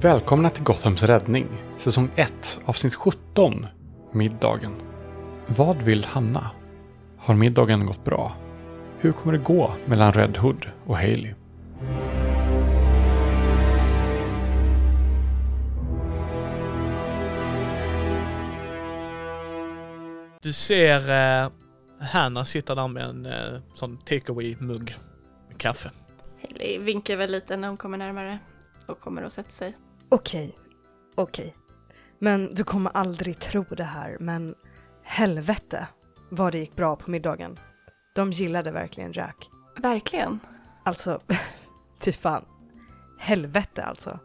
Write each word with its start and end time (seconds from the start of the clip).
Välkomna 0.00 0.50
till 0.50 0.64
Gothams 0.64 1.02
räddning, 1.02 1.46
säsong 1.78 2.10
1, 2.16 2.58
avsnitt 2.64 2.94
17, 2.94 3.66
Middagen. 4.12 4.74
Vad 5.46 5.82
vill 5.82 6.04
Hanna? 6.04 6.50
Har 7.18 7.34
middagen 7.34 7.86
gått 7.86 8.04
bra? 8.04 8.36
Hur 8.98 9.12
kommer 9.12 9.32
det 9.32 9.44
gå 9.44 9.74
mellan 9.86 10.12
Red 10.12 10.36
Hood 10.36 10.66
och 10.86 10.96
Haley? 10.96 11.34
Du 20.42 20.52
ser 20.52 21.00
eh, 21.44 21.50
Hanna 22.00 22.44
sitta 22.44 22.74
där 22.74 22.88
med 22.88 23.02
en 23.02 23.26
eh, 23.26 23.60
sån 23.74 23.98
takeaway-mugg 23.98 24.96
med 25.48 25.58
kaffe. 25.58 25.90
Hailey 26.42 26.78
vinkar 26.78 27.16
väl 27.16 27.30
lite 27.30 27.56
när 27.56 27.68
hon 27.68 27.76
kommer 27.76 27.98
närmare 27.98 28.38
och 28.86 29.00
kommer 29.00 29.24
och 29.24 29.32
sätter 29.32 29.52
sig. 29.52 29.74
Okej, 30.08 30.58
okej. 31.14 31.56
Men 32.18 32.50
du 32.52 32.64
kommer 32.64 32.90
aldrig 32.90 33.38
tro 33.38 33.64
det 33.70 33.84
här, 33.84 34.16
men 34.20 34.54
helvete 35.02 35.86
vad 36.30 36.52
det 36.52 36.58
gick 36.58 36.76
bra 36.76 36.96
på 36.96 37.10
middagen. 37.10 37.58
De 38.14 38.30
gillade 38.30 38.70
verkligen 38.70 39.12
Jack. 39.12 39.50
Verkligen. 39.76 40.40
Alltså, 40.84 41.20
fy 42.00 42.12
fan. 42.12 42.44
Helvete 43.18 43.84
alltså. 43.84 44.18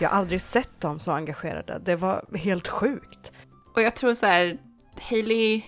Jag 0.00 0.08
har 0.08 0.16
aldrig 0.16 0.40
sett 0.40 0.80
dem 0.80 0.98
så 0.98 1.12
engagerade. 1.12 1.80
Det 1.84 1.96
var 1.96 2.36
helt 2.36 2.68
sjukt. 2.68 3.32
Och 3.74 3.82
jag 3.82 3.96
tror 3.96 4.14
så 4.14 4.26
här, 4.26 4.58
Hailey 5.10 5.62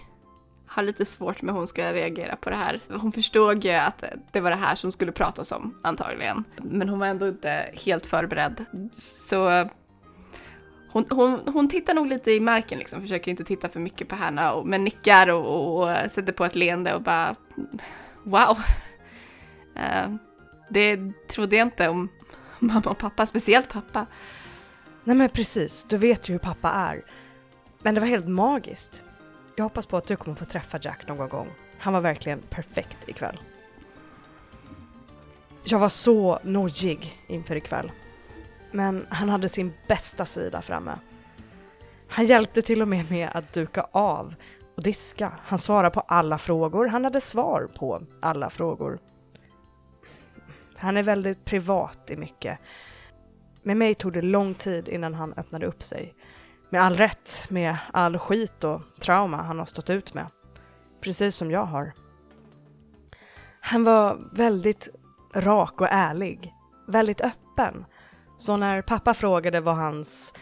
har 0.70 0.82
lite 0.82 1.04
svårt 1.04 1.42
med 1.42 1.54
hur 1.54 1.58
hon 1.58 1.66
ska 1.66 1.92
reagera 1.92 2.36
på 2.36 2.50
det 2.50 2.56
här. 2.56 2.80
Hon 2.88 3.12
förstod 3.12 3.64
ju 3.64 3.70
att 3.70 4.04
det 4.32 4.40
var 4.40 4.50
det 4.50 4.56
här 4.56 4.74
som 4.74 4.92
skulle 4.92 5.12
pratas 5.12 5.52
om, 5.52 5.78
antagligen. 5.82 6.44
Men 6.56 6.88
hon 6.88 6.98
var 6.98 7.06
ändå 7.06 7.28
inte 7.28 7.70
helt 7.86 8.06
förberedd. 8.06 8.64
Så 8.92 9.68
hon, 10.90 11.04
hon, 11.10 11.40
hon 11.46 11.68
tittar 11.68 11.94
nog 11.94 12.06
lite 12.06 12.32
i 12.32 12.40
marken 12.40 12.78
liksom, 12.78 13.00
försöker 13.00 13.30
inte 13.30 13.44
titta 13.44 13.68
för 13.68 13.80
mycket 13.80 14.08
på 14.08 14.14
henne, 14.14 14.50
och, 14.50 14.66
men 14.66 14.84
nickar 14.84 15.30
och, 15.30 15.46
och, 15.46 15.82
och 15.82 16.10
sätter 16.10 16.32
på 16.32 16.44
ett 16.44 16.54
leende 16.54 16.94
och 16.94 17.02
bara 17.02 17.36
wow. 18.22 18.58
Uh, 19.76 20.14
det 20.68 20.98
trodde 21.28 21.56
jag 21.56 21.66
inte 21.66 21.88
om 21.88 22.08
mamma 22.58 22.90
och 22.90 22.98
pappa, 22.98 23.26
speciellt 23.26 23.68
pappa. 23.68 24.06
Nej 25.04 25.16
men 25.16 25.28
precis, 25.28 25.86
du 25.88 25.96
vet 25.96 26.28
ju 26.28 26.32
hur 26.32 26.38
pappa 26.38 26.70
är. 26.70 27.02
Men 27.82 27.94
det 27.94 28.00
var 28.00 28.08
helt 28.08 28.28
magiskt. 28.28 29.04
Jag 29.56 29.64
hoppas 29.64 29.86
på 29.86 29.96
att 29.96 30.06
du 30.06 30.16
kommer 30.16 30.36
få 30.36 30.44
träffa 30.44 30.78
Jack 30.82 31.08
någon 31.08 31.28
gång. 31.28 31.48
Han 31.78 31.92
var 31.92 32.00
verkligen 32.00 32.40
perfekt 32.40 33.08
ikväll. 33.08 33.40
Jag 35.64 35.78
var 35.78 35.88
så 35.88 36.38
nojig 36.42 37.22
inför 37.26 37.56
ikväll. 37.56 37.92
Men 38.70 39.06
han 39.10 39.28
hade 39.28 39.48
sin 39.48 39.72
bästa 39.88 40.26
sida 40.26 40.62
framme. 40.62 40.98
Han 42.08 42.26
hjälpte 42.26 42.62
till 42.62 42.82
och 42.82 42.88
med 42.88 43.10
med 43.10 43.30
att 43.34 43.52
duka 43.52 43.86
av 43.92 44.34
och 44.76 44.82
diska. 44.82 45.32
Han 45.42 45.58
svarade 45.58 45.90
på 45.90 46.00
alla 46.00 46.38
frågor. 46.38 46.86
Han 46.86 47.04
hade 47.04 47.20
svar 47.20 47.68
på 47.78 48.02
alla 48.20 48.50
frågor. 48.50 48.98
Han 50.76 50.96
är 50.96 51.02
väldigt 51.02 51.44
privat 51.44 52.10
i 52.10 52.16
mycket. 52.16 52.58
Med 53.62 53.76
mig 53.76 53.94
tog 53.94 54.12
det 54.12 54.22
lång 54.22 54.54
tid 54.54 54.88
innan 54.88 55.14
han 55.14 55.32
öppnade 55.32 55.66
upp 55.66 55.82
sig. 55.82 56.14
Med 56.70 56.82
all 56.82 56.96
rätt, 56.96 57.44
med 57.48 57.76
all 57.92 58.18
skit 58.18 58.64
och 58.64 58.82
trauma 59.00 59.42
han 59.42 59.58
har 59.58 59.66
stått 59.66 59.90
ut 59.90 60.14
med. 60.14 60.26
Precis 61.00 61.36
som 61.36 61.50
jag 61.50 61.64
har. 61.64 61.92
Han 63.60 63.84
var 63.84 64.18
väldigt 64.32 64.88
rak 65.34 65.80
och 65.80 65.88
ärlig. 65.90 66.54
Väldigt 66.88 67.20
öppen. 67.20 67.84
Så 68.38 68.56
när 68.56 68.82
pappa 68.82 69.14
frågade 69.14 69.60
vad 69.60 69.76
hans 69.76 70.34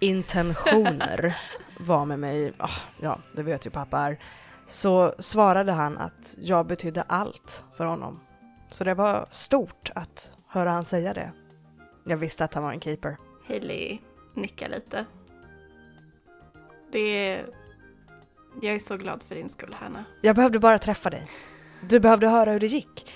intentioner 0.00 1.36
var 1.80 2.04
med 2.04 2.18
mig, 2.18 2.50
oh, 2.50 2.78
ja, 3.00 3.18
det 3.32 3.42
vet 3.42 3.66
ju 3.66 3.70
pappa 3.70 3.98
är, 3.98 4.18
så 4.66 5.14
svarade 5.18 5.72
han 5.72 5.98
att 5.98 6.36
jag 6.38 6.66
betydde 6.66 7.02
allt 7.02 7.64
för 7.76 7.84
honom. 7.84 8.20
Så 8.70 8.84
det 8.84 8.94
var 8.94 9.26
stort 9.30 9.90
att 9.94 10.36
höra 10.48 10.70
han 10.70 10.84
säga 10.84 11.14
det. 11.14 11.32
Jag 12.04 12.16
visste 12.16 12.44
att 12.44 12.54
han 12.54 12.62
var 12.62 12.72
en 12.72 12.80
keeper. 12.80 13.16
Hailey 13.48 13.98
nickar 14.34 14.68
lite. 14.68 15.06
Det 16.92 17.28
är... 17.28 17.46
Jag 18.60 18.74
är 18.74 18.78
så 18.78 18.96
glad 18.96 19.22
för 19.22 19.34
din 19.34 19.48
skull, 19.48 19.76
Hanna. 19.80 20.04
Jag 20.20 20.36
behövde 20.36 20.58
bara 20.58 20.78
träffa 20.78 21.10
dig. 21.10 21.26
Du 21.80 22.00
behövde 22.00 22.28
höra 22.28 22.50
hur 22.50 22.60
det 22.60 22.66
gick. 22.66 23.12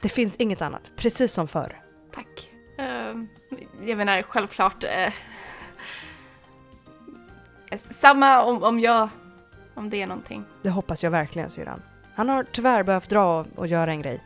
Det 0.00 0.08
finns 0.08 0.36
inget 0.36 0.62
annat, 0.62 0.92
precis 0.96 1.32
som 1.32 1.48
förr. 1.48 1.82
Tack. 2.14 2.50
Uh, 2.78 3.24
jag 3.84 3.96
menar, 3.98 4.22
självklart... 4.22 4.84
Uh, 4.84 5.12
samma 7.76 8.42
om, 8.42 8.62
om 8.62 8.80
jag... 8.80 9.08
Om 9.74 9.90
det 9.90 10.02
är 10.02 10.06
någonting. 10.06 10.44
Det 10.62 10.70
hoppas 10.70 11.02
jag 11.02 11.10
verkligen, 11.10 11.50
syrran. 11.50 11.82
Han 12.14 12.28
har 12.28 12.44
tyvärr 12.52 12.82
behövt 12.82 13.10
dra 13.10 13.46
och 13.56 13.66
göra 13.66 13.90
en 13.90 14.02
grej. 14.02 14.20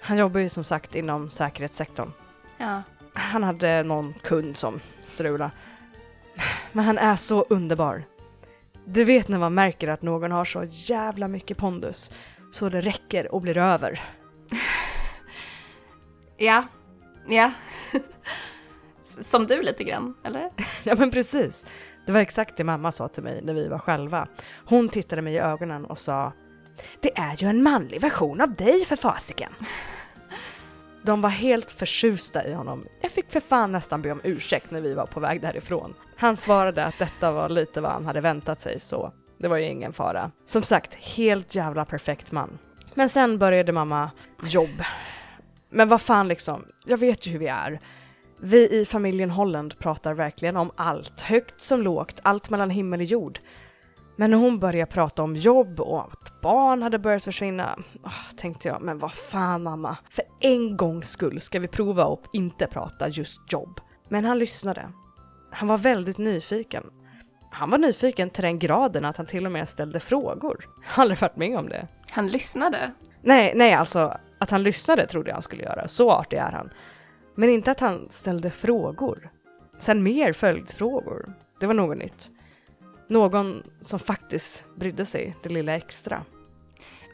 Han 0.00 0.16
jobbar 0.16 0.40
ju 0.40 0.48
som 0.48 0.64
sagt 0.64 0.94
inom 0.94 1.30
säkerhetssektorn. 1.30 2.12
Ja. 2.58 2.82
Han 3.14 3.42
hade 3.42 3.82
någon 3.82 4.14
kund 4.14 4.56
som 4.56 4.80
strulade. 5.00 5.50
Men 6.72 6.84
han 6.84 6.98
är 6.98 7.16
så 7.16 7.42
underbar. 7.42 8.04
Du 8.84 9.04
vet 9.04 9.28
när 9.28 9.38
man 9.38 9.54
märker 9.54 9.88
att 9.88 10.02
någon 10.02 10.32
har 10.32 10.44
så 10.44 10.64
jävla 10.66 11.28
mycket 11.28 11.56
pondus 11.56 12.12
så 12.52 12.68
det 12.68 12.80
räcker 12.80 13.34
och 13.34 13.40
blir 13.40 13.58
över. 13.58 14.00
ja, 16.36 16.64
ja. 17.28 17.52
Som 19.02 19.46
du 19.46 19.62
lite 19.62 19.84
grann, 19.84 20.14
eller? 20.24 20.50
ja 20.84 20.94
men 20.98 21.10
precis. 21.10 21.66
Det 22.06 22.12
var 22.12 22.20
exakt 22.20 22.56
det 22.56 22.64
mamma 22.64 22.92
sa 22.92 23.08
till 23.08 23.22
mig 23.22 23.40
när 23.42 23.54
vi 23.54 23.68
var 23.68 23.78
själva. 23.78 24.28
Hon 24.66 24.88
tittade 24.88 25.22
mig 25.22 25.34
i 25.34 25.38
ögonen 25.38 25.84
och 25.84 25.98
sa 25.98 26.32
Det 27.00 27.18
är 27.18 27.36
ju 27.36 27.48
en 27.48 27.62
manlig 27.62 28.00
version 28.00 28.40
av 28.40 28.52
dig 28.52 28.84
för 28.84 28.96
fasiken. 28.96 29.52
De 31.02 31.20
var 31.20 31.30
helt 31.30 31.70
förtjusta 31.70 32.46
i 32.46 32.52
honom. 32.52 32.86
Jag 33.00 33.10
fick 33.10 33.30
för 33.30 33.40
fan 33.40 33.72
nästan 33.72 34.02
be 34.02 34.12
om 34.12 34.20
ursäkt 34.24 34.70
när 34.70 34.80
vi 34.80 34.94
var 34.94 35.06
på 35.06 35.20
väg 35.20 35.40
därifrån. 35.40 35.94
Han 36.16 36.36
svarade 36.36 36.84
att 36.84 36.98
detta 36.98 37.32
var 37.32 37.48
lite 37.48 37.80
vad 37.80 37.92
han 37.92 38.06
hade 38.06 38.20
väntat 38.20 38.60
sig 38.60 38.80
så 38.80 39.12
det 39.38 39.48
var 39.48 39.56
ju 39.56 39.64
ingen 39.64 39.92
fara. 39.92 40.30
Som 40.44 40.62
sagt, 40.62 40.94
helt 40.94 41.54
jävla 41.54 41.84
perfekt 41.84 42.32
man. 42.32 42.58
Men 42.94 43.08
sen 43.08 43.38
började 43.38 43.72
mamma 43.72 44.10
jobb. 44.44 44.82
Men 45.70 45.88
vad 45.88 46.00
fan 46.00 46.28
liksom, 46.28 46.64
jag 46.84 46.98
vet 46.98 47.26
ju 47.26 47.30
hur 47.30 47.38
vi 47.38 47.46
är. 47.46 47.80
Vi 48.40 48.80
i 48.80 48.84
familjen 48.84 49.30
Holland 49.30 49.78
pratar 49.78 50.14
verkligen 50.14 50.56
om 50.56 50.70
allt, 50.76 51.20
högt 51.20 51.60
som 51.60 51.82
lågt, 51.82 52.20
allt 52.22 52.50
mellan 52.50 52.70
himmel 52.70 53.00
och 53.00 53.06
jord. 53.06 53.38
Men 54.16 54.30
när 54.30 54.38
hon 54.38 54.58
började 54.58 54.92
prata 54.92 55.22
om 55.22 55.36
jobb 55.36 55.80
och 55.80 56.02
att 56.02 56.40
barn 56.40 56.82
hade 56.82 56.98
börjat 56.98 57.24
försvinna, 57.24 57.78
oh, 58.02 58.36
tänkte 58.36 58.68
jag, 58.68 58.82
men 58.82 58.98
vad 58.98 59.12
fan 59.12 59.62
mamma, 59.62 59.96
för 60.10 60.24
en 60.40 60.76
gångs 60.76 61.10
skull 61.10 61.40
ska 61.40 61.58
vi 61.60 61.68
prova 61.68 62.04
att 62.04 62.24
inte 62.32 62.66
prata 62.66 63.08
just 63.08 63.52
jobb. 63.52 63.80
Men 64.08 64.24
han 64.24 64.38
lyssnade. 64.38 64.92
Han 65.50 65.68
var 65.68 65.78
väldigt 65.78 66.18
nyfiken. 66.18 66.84
Han 67.50 67.70
var 67.70 67.78
nyfiken 67.78 68.30
till 68.30 68.42
den 68.42 68.58
graden 68.58 69.04
att 69.04 69.16
han 69.16 69.26
till 69.26 69.46
och 69.46 69.52
med 69.52 69.68
ställde 69.68 70.00
frågor. 70.00 70.68
Jag 70.82 70.88
har 70.88 71.02
aldrig 71.02 71.20
varit 71.20 71.36
med 71.36 71.58
om 71.58 71.68
det. 71.68 71.88
Han 72.10 72.26
lyssnade? 72.26 72.92
Nej, 73.22 73.52
nej 73.56 73.72
alltså 73.72 74.18
att 74.38 74.50
han 74.50 74.62
lyssnade 74.62 75.06
trodde 75.06 75.30
jag 75.30 75.34
han 75.34 75.42
skulle 75.42 75.62
göra, 75.62 75.88
så 75.88 76.10
artig 76.10 76.36
är 76.36 76.52
han. 76.52 76.70
Men 77.34 77.48
inte 77.48 77.70
att 77.70 77.80
han 77.80 78.06
ställde 78.10 78.50
frågor. 78.50 79.30
Sen 79.78 80.02
mer 80.02 80.32
följdfrågor. 80.32 81.34
Det 81.60 81.66
var 81.66 81.74
något 81.74 81.98
nytt. 81.98 82.30
Någon 83.12 83.62
som 83.80 83.98
faktiskt 83.98 84.64
brydde 84.76 85.06
sig 85.06 85.36
det 85.42 85.48
lilla 85.48 85.76
extra. 85.76 86.24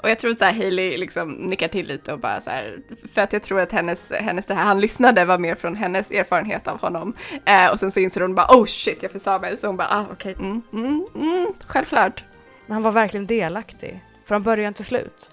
Och 0.03 0.11
jag 0.11 0.19
tror 0.19 0.33
så 0.33 0.45
här 0.45 0.53
Hailey 0.53 0.97
liksom 0.97 1.33
nickar 1.33 1.69
till 1.69 1.87
lite 1.87 2.13
och 2.13 2.21
bara 2.21 2.41
så 2.41 2.51
här, 2.51 2.83
för 3.13 3.21
att 3.21 3.33
jag 3.33 3.43
tror 3.43 3.61
att 3.61 3.73
hennes, 3.73 4.13
hennes 4.13 4.47
det 4.47 4.55
här 4.55 4.65
han 4.65 4.81
lyssnade 4.81 5.25
var 5.25 5.39
mer 5.39 5.55
från 5.55 5.75
hennes 5.75 6.11
erfarenhet 6.11 6.69
av 6.69 6.81
honom. 6.81 7.15
Eh, 7.45 7.71
och 7.71 7.79
sen 7.79 7.91
så 7.91 8.01
inser 8.01 8.21
hon 8.21 8.35
bara 8.35 8.47
oh 8.47 8.65
shit 8.65 9.03
jag 9.03 9.13
försa 9.13 9.39
mig, 9.39 9.57
så 9.57 9.67
hon 9.67 9.77
bara 9.77 9.89
ah 9.91 10.05
okej, 10.13 10.33
okay. 10.33 10.47
mm, 10.47 10.63
mm, 10.73 11.07
mm, 11.15 11.53
självklart. 11.67 12.25
Men 12.67 12.75
han 12.75 12.83
var 12.83 12.93
verkligen 12.93 13.27
delaktig, 13.27 14.05
från 14.25 14.43
början 14.43 14.75
till 14.75 14.85
slut. 14.85 15.31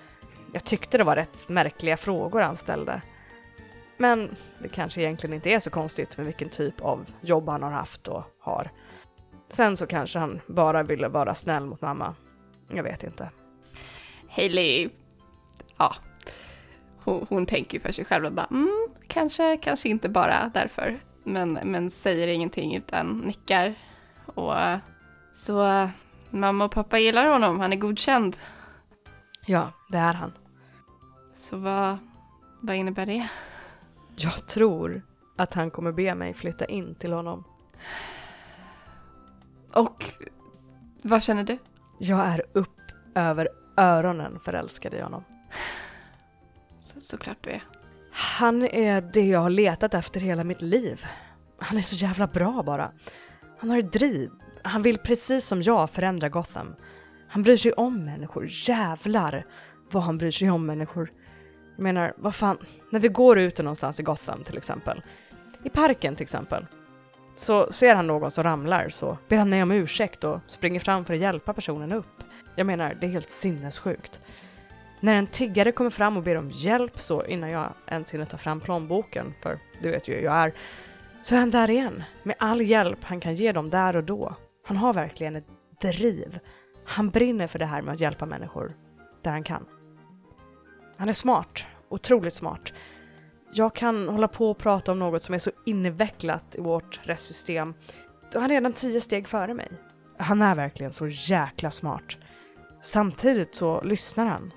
Jag 0.54 0.64
tyckte 0.64 0.98
det 0.98 1.04
var 1.04 1.16
rätt 1.16 1.50
märkliga 1.50 1.98
frågor 1.98 2.40
han 2.40 2.58
ställde. 2.58 3.02
Men 3.98 4.36
det 4.60 4.68
kanske 4.68 5.02
egentligen 5.02 5.34
inte 5.34 5.50
är 5.50 5.60
så 5.60 5.70
konstigt 5.70 6.18
med 6.18 6.26
vilken 6.26 6.50
typ 6.50 6.82
av 6.82 7.06
jobb 7.22 7.50
han 7.50 7.64
har 7.64 7.72
haft 7.72 8.08
och 8.08 8.24
har. 8.40 8.72
Sen 9.50 9.78
så 9.78 9.88
kanske 9.88 10.20
han 10.20 10.42
bara 10.48 10.84
ville 10.84 11.08
vara 11.08 11.36
snäll 11.36 11.66
mot 11.66 11.82
mamma. 11.82 12.16
Jag 12.68 12.84
vet 12.84 13.04
inte. 13.04 13.30
Hailey, 14.30 14.90
ja, 15.78 15.96
hon, 17.04 17.26
hon 17.30 17.46
tänker 17.46 17.74
ju 17.74 17.80
för 17.80 17.92
sig 17.92 18.06
själv 18.06 18.26
och 18.26 18.34
bara 18.34 18.48
mm, 18.52 18.88
kanske, 19.08 19.58
kanske 19.58 19.90
inte 19.90 20.10
bara 20.10 20.52
därför. 20.54 21.00
Men, 21.24 21.54
men 21.54 21.92
säger 21.92 22.28
ingenting 22.28 22.76
utan 22.76 23.18
nickar. 23.18 23.76
Och 24.26 24.54
så 25.34 25.90
mamma 26.30 26.66
och 26.66 26.72
pappa 26.72 27.00
gillar 27.00 27.28
honom, 27.28 27.60
han 27.60 27.74
är 27.74 27.78
godkänd. 27.78 28.38
Ja, 29.46 29.72
det 29.90 29.98
är 29.98 30.14
han. 30.14 30.34
Så 31.34 31.58
vad, 31.58 31.98
vad 32.62 32.76
innebär 32.76 33.06
det? 33.06 33.30
Jag 34.16 34.48
tror 34.48 35.02
att 35.36 35.54
han 35.54 35.72
kommer 35.72 35.92
be 35.92 36.16
mig 36.16 36.34
flytta 36.34 36.66
in 36.66 36.96
till 36.96 37.14
honom. 37.14 37.44
Vad 41.08 41.24
känner 41.24 41.44
du? 41.44 41.58
Jag 42.00 42.20
är 42.20 42.44
upp 42.54 42.82
över 43.16 43.50
öronen 43.78 44.40
förälskad 44.40 44.94
i 44.94 45.02
honom. 45.02 45.24
Så, 46.80 47.02
såklart 47.02 47.38
du 47.42 47.50
är. 47.50 47.64
Han 48.12 48.64
är 48.64 49.02
det 49.02 49.28
jag 49.28 49.40
har 49.40 49.50
letat 49.50 49.94
efter 49.94 50.20
hela 50.20 50.44
mitt 50.44 50.62
liv. 50.62 51.06
Han 51.60 51.78
är 51.78 51.82
så 51.82 51.96
jävla 51.96 52.28
bra 52.28 52.64
bara. 52.64 52.92
Han 53.60 53.70
har 53.70 53.78
ett 53.78 53.94
driv. 53.94 54.32
Han 54.64 54.82
vill 54.82 54.98
precis 54.98 55.46
som 55.46 55.62
jag 55.62 55.90
förändra 55.90 56.30
Gotham. 56.30 56.76
Han 57.28 57.44
bryr 57.44 57.58
sig 57.58 57.74
om 57.74 58.06
människor. 58.06 58.48
Jävlar 58.50 59.46
vad 59.92 60.04
han 60.04 60.18
bryr 60.18 60.32
sig 60.32 60.52
om 60.52 60.66
människor. 60.66 61.12
Jag 61.76 61.84
menar, 61.84 62.14
vad 62.18 62.36
fan, 62.36 62.58
när 62.92 63.00
vi 63.00 63.08
går 63.08 63.40
ute 63.40 63.64
någonstans 63.64 64.00
i 64.00 64.04
Gotham 64.04 64.44
till 64.44 64.58
exempel, 64.58 65.02
i 65.64 65.70
parken 65.70 66.16
till 66.16 66.24
exempel, 66.24 66.66
så 67.36 67.72
ser 67.72 67.96
han 67.96 68.08
någon 68.08 68.32
som 68.32 68.44
ramlar 68.44 68.90
så 68.90 69.18
ber 69.28 69.38
han 69.38 69.50
mig 69.50 69.64
om 69.64 69.72
ursäkt 69.72 70.24
och 70.24 70.40
springer 70.48 70.80
fram 70.80 71.06
för 71.06 71.14
att 71.14 71.20
hjälpa 71.20 71.54
personen 71.54 71.92
upp. 71.92 72.24
Jag 72.56 72.68
menar, 72.68 72.98
det 73.00 73.06
är 73.06 73.12
helt 73.12 73.30
sinnessjukt. 73.30 74.22
När 75.00 75.16
en 75.16 75.28
tiggare 75.28 75.72
kommer 75.72 75.90
fram 75.90 76.18
och 76.18 76.24
ber 76.24 76.36
om 76.36 76.52
hjälp 76.52 77.00
så 77.00 77.26
innan 77.26 77.50
jag 77.50 77.74
ens 77.88 78.14
hinner 78.14 78.26
ta 78.26 78.38
fram 78.38 78.62
plånboken, 78.62 79.34
för 79.42 79.60
du 79.82 79.92
vet 79.92 80.08
ju 80.08 80.16
hur 80.16 80.24
jag 80.24 80.36
är, 80.36 80.54
så 81.22 81.36
är 81.36 81.40
han 81.40 81.52
där 81.52 81.70
igen 81.70 82.04
med 82.24 82.36
all 82.40 82.62
hjälp 82.62 83.04
han 83.04 83.20
kan 83.20 83.36
ge 83.36 83.52
dem 83.52 83.70
där 83.70 83.96
och 83.96 84.04
då. 84.04 84.36
Han 84.66 84.78
har 84.78 84.94
verkligen 84.94 85.36
ett 85.36 85.48
driv. 85.82 86.40
Han 86.86 87.10
brinner 87.10 87.48
för 87.48 87.60
det 87.60 87.66
här 87.66 87.82
med 87.82 87.94
att 87.94 88.00
hjälpa 88.00 88.26
människor 88.26 88.74
där 89.22 89.32
han 89.32 89.44
kan. 89.44 89.66
Han 90.98 91.10
är 91.10 91.14
smart, 91.14 91.66
otroligt 91.90 92.34
smart. 92.34 92.74
Jag 93.58 93.76
kan 93.76 94.08
hålla 94.08 94.28
på 94.28 94.52
och 94.52 94.58
prata 94.58 94.92
om 94.92 95.00
något 95.00 95.24
som 95.24 95.36
är 95.36 95.40
så 95.40 95.52
invecklat 95.66 96.44
i 96.52 96.62
vårt 96.62 97.00
rättssystem. 97.04 97.74
Då 98.32 98.38
är 98.38 98.42
han 98.42 98.50
redan 98.50 98.74
tio 98.74 99.02
steg 99.02 99.28
före 99.28 99.54
mig. 99.54 99.72
Han 100.18 100.42
är 100.42 100.56
verkligen 100.56 100.94
så 100.94 101.08
jäkla 101.08 101.72
smart. 101.72 102.18
Samtidigt 102.82 103.56
så 103.56 103.82
lyssnar 103.82 104.26
han. 104.26 104.54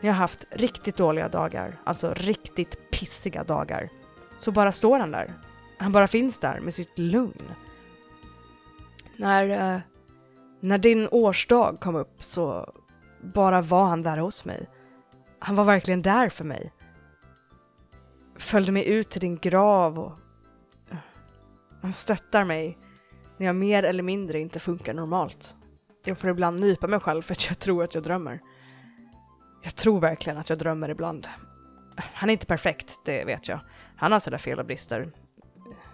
När 0.00 0.08
jag 0.08 0.14
har 0.14 0.18
haft 0.18 0.44
riktigt 0.50 0.96
dåliga 0.96 1.28
dagar, 1.28 1.80
alltså 1.84 2.14
riktigt 2.16 2.90
pissiga 2.90 3.44
dagar, 3.44 3.88
så 4.38 4.52
bara 4.52 4.72
står 4.72 4.98
han 4.98 5.10
där. 5.10 5.34
Han 5.78 5.92
bara 5.92 6.06
finns 6.06 6.38
där 6.38 6.60
med 6.60 6.74
sitt 6.74 6.98
lugn. 6.98 7.42
När, 9.16 9.74
eh, 9.74 9.80
när 10.60 10.78
din 10.78 11.08
årsdag 11.10 11.80
kom 11.80 11.96
upp 11.96 12.22
så 12.22 12.72
bara 13.20 13.62
var 13.62 13.84
han 13.84 14.02
där 14.02 14.16
hos 14.16 14.44
mig. 14.44 14.68
Han 15.38 15.56
var 15.56 15.64
verkligen 15.64 16.02
där 16.02 16.28
för 16.28 16.44
mig. 16.44 16.72
Följde 18.44 18.72
mig 18.72 18.88
ut 18.88 19.10
till 19.10 19.20
din 19.20 19.36
grav 19.36 19.98
och 19.98 20.12
han 21.82 21.92
stöttar 21.92 22.44
mig 22.44 22.78
när 23.36 23.46
jag 23.46 23.56
mer 23.56 23.82
eller 23.82 24.02
mindre 24.02 24.40
inte 24.40 24.60
funkar 24.60 24.94
normalt. 24.94 25.56
Jag 26.04 26.18
får 26.18 26.30
ibland 26.30 26.60
nypa 26.60 26.86
mig 26.86 27.00
själv 27.00 27.22
för 27.22 27.32
att 27.32 27.48
jag 27.48 27.58
tror 27.58 27.84
att 27.84 27.94
jag 27.94 28.02
drömmer. 28.02 28.40
Jag 29.62 29.74
tror 29.74 30.00
verkligen 30.00 30.38
att 30.38 30.48
jag 30.48 30.58
drömmer 30.58 30.88
ibland. 30.88 31.28
Han 31.96 32.30
är 32.30 32.32
inte 32.32 32.46
perfekt, 32.46 33.00
det 33.04 33.24
vet 33.24 33.48
jag. 33.48 33.60
Han 33.96 34.12
har 34.12 34.18
sådär 34.18 34.38
fel 34.38 34.58
och 34.58 34.66
brister. 34.66 35.12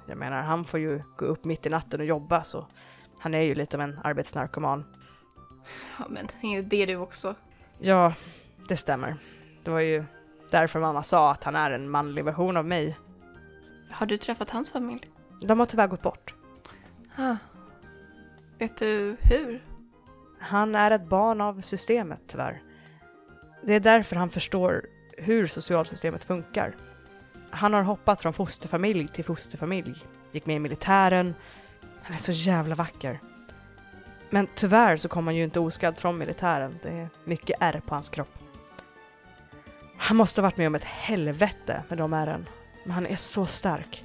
Jag 0.06 0.18
menar, 0.18 0.42
han 0.42 0.64
får 0.64 0.80
ju 0.80 1.02
gå 1.16 1.24
upp 1.24 1.44
mitt 1.44 1.66
i 1.66 1.68
natten 1.68 2.00
och 2.00 2.06
jobba 2.06 2.44
så 2.44 2.66
han 3.18 3.34
är 3.34 3.42
ju 3.42 3.54
lite 3.54 3.76
av 3.76 3.80
en 3.80 4.00
arbetsnarkoman. 4.04 4.84
Ja, 5.98 6.06
men 6.08 6.26
är 6.42 6.62
det 6.62 6.86
du 6.86 6.96
också? 6.96 7.34
Ja, 7.78 8.14
det 8.68 8.76
stämmer. 8.76 9.16
Det 9.64 9.70
var 9.70 9.80
ju 9.80 10.04
därför 10.50 10.80
mamma 10.80 11.02
sa 11.02 11.30
att 11.30 11.44
han 11.44 11.56
är 11.56 11.70
en 11.70 11.90
manlig 11.90 12.24
version 12.24 12.56
av 12.56 12.64
mig. 12.64 12.98
Har 13.90 14.06
du 14.06 14.16
träffat 14.16 14.50
hans 14.50 14.70
familj? 14.70 15.10
De 15.40 15.58
har 15.58 15.66
tyvärr 15.66 15.86
gått 15.86 16.02
bort. 16.02 16.34
Ah. 17.16 17.36
Vet 18.58 18.76
du 18.76 19.16
hur? 19.20 19.64
Han 20.40 20.74
är 20.74 20.90
ett 20.90 21.08
barn 21.08 21.40
av 21.40 21.60
systemet 21.60 22.20
tyvärr. 22.26 22.62
Det 23.62 23.74
är 23.74 23.80
därför 23.80 24.16
han 24.16 24.30
förstår 24.30 24.86
hur 25.16 25.46
socialsystemet 25.46 26.24
funkar. 26.24 26.76
Han 27.50 27.74
har 27.74 27.82
hoppat 27.82 28.20
från 28.20 28.32
fosterfamilj 28.32 29.08
till 29.08 29.24
fosterfamilj, 29.24 30.04
gick 30.32 30.46
med 30.46 30.56
i 30.56 30.58
militären. 30.58 31.34
Han 32.02 32.14
är 32.14 32.18
så 32.18 32.32
jävla 32.32 32.74
vacker. 32.74 33.20
Men 34.30 34.46
tyvärr 34.54 34.96
så 34.96 35.08
kom 35.08 35.26
han 35.26 35.36
ju 35.36 35.44
inte 35.44 35.60
oskadd 35.60 35.98
från 35.98 36.18
militären. 36.18 36.78
Det 36.82 36.88
är 36.88 37.08
mycket 37.24 37.56
ärr 37.60 37.80
på 37.86 37.94
hans 37.94 38.08
kropp. 38.08 38.39
Han 40.02 40.16
måste 40.16 40.40
ha 40.40 40.46
varit 40.46 40.56
med 40.56 40.66
om 40.66 40.74
ett 40.74 40.84
helvete 40.84 41.82
med 41.88 41.98
de 41.98 42.12
ärren. 42.12 42.48
Men 42.84 42.92
han 42.92 43.06
är 43.06 43.16
så 43.16 43.46
stark. 43.46 44.04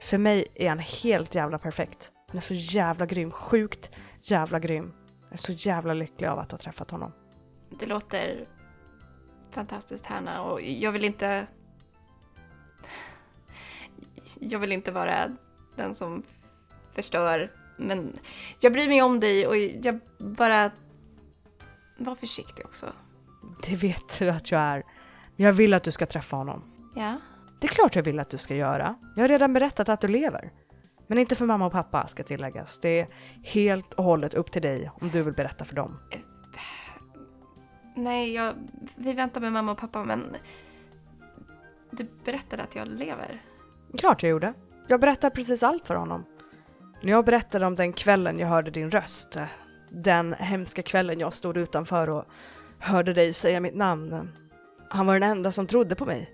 För 0.00 0.18
mig 0.18 0.46
är 0.54 0.68
han 0.68 0.78
helt 0.78 1.34
jävla 1.34 1.58
perfekt. 1.58 2.12
Han 2.26 2.36
är 2.36 2.40
så 2.40 2.54
jävla 2.54 3.06
grym. 3.06 3.30
Sjukt 3.30 3.90
jävla 4.20 4.58
grym. 4.58 4.92
Jag 5.22 5.32
är 5.32 5.36
så 5.36 5.52
jävla 5.52 5.94
lycklig 5.94 6.28
av 6.28 6.38
att 6.38 6.50
ha 6.50 6.58
träffat 6.58 6.90
honom. 6.90 7.12
Det 7.70 7.86
låter 7.86 8.46
fantastiskt 9.50 10.06
Hanna 10.06 10.42
och 10.42 10.62
jag 10.62 10.92
vill 10.92 11.04
inte... 11.04 11.46
Jag 14.40 14.58
vill 14.58 14.72
inte 14.72 14.92
vara 14.92 15.36
den 15.76 15.94
som 15.94 16.22
förstör, 16.92 17.50
men 17.78 18.18
jag 18.60 18.72
bryr 18.72 18.88
mig 18.88 19.02
om 19.02 19.20
dig 19.20 19.46
och 19.46 19.56
jag 19.56 20.00
bara... 20.18 20.70
Var 21.98 22.14
försiktig 22.14 22.66
också. 22.66 22.92
Det 23.66 23.76
vet 23.76 24.18
du 24.18 24.30
att 24.30 24.50
jag 24.50 24.60
är. 24.60 24.82
Men 25.36 25.46
jag 25.46 25.52
vill 25.52 25.74
att 25.74 25.84
du 25.84 25.92
ska 25.92 26.06
träffa 26.06 26.36
honom. 26.36 26.62
Ja? 26.94 27.16
Det 27.60 27.66
är 27.66 27.72
klart 27.72 27.96
jag 27.96 28.02
vill 28.02 28.20
att 28.20 28.30
du 28.30 28.38
ska 28.38 28.54
göra. 28.54 28.94
Jag 29.16 29.22
har 29.22 29.28
redan 29.28 29.52
berättat 29.52 29.88
att 29.88 30.00
du 30.00 30.08
lever. 30.08 30.52
Men 31.06 31.18
inte 31.18 31.34
för 31.34 31.46
mamma 31.46 31.66
och 31.66 31.72
pappa 31.72 32.06
ska 32.06 32.22
tilläggas. 32.22 32.78
Det 32.80 33.00
är 33.00 33.08
helt 33.42 33.94
och 33.94 34.04
hållet 34.04 34.34
upp 34.34 34.52
till 34.52 34.62
dig 34.62 34.90
om 35.00 35.10
du 35.10 35.22
vill 35.22 35.34
berätta 35.34 35.64
för 35.64 35.74
dem. 35.74 35.98
Nej, 37.96 38.34
jag, 38.34 38.54
vi 38.96 39.12
väntar 39.12 39.40
med 39.40 39.52
mamma 39.52 39.72
och 39.72 39.78
pappa, 39.78 40.04
men... 40.04 40.36
Du 41.90 42.06
berättade 42.24 42.62
att 42.62 42.76
jag 42.76 42.88
lever. 42.88 43.42
Klart 43.98 44.22
jag 44.22 44.30
gjorde. 44.30 44.54
Jag 44.88 45.00
berättar 45.00 45.30
precis 45.30 45.62
allt 45.62 45.86
för 45.86 45.94
honom. 45.94 46.24
När 47.02 47.10
jag 47.10 47.24
berättade 47.24 47.66
om 47.66 47.74
den 47.74 47.92
kvällen 47.92 48.38
jag 48.38 48.48
hörde 48.48 48.70
din 48.70 48.90
röst, 48.90 49.38
den 49.90 50.32
hemska 50.32 50.82
kvällen 50.82 51.20
jag 51.20 51.32
stod 51.32 51.56
utanför 51.56 52.10
och 52.10 52.24
hörde 52.78 53.12
dig 53.12 53.32
säga 53.32 53.60
mitt 53.60 53.74
namn. 53.74 54.30
Han 54.94 55.06
var 55.06 55.20
den 55.20 55.30
enda 55.30 55.52
som 55.52 55.66
trodde 55.66 55.94
på 55.94 56.06
mig. 56.06 56.30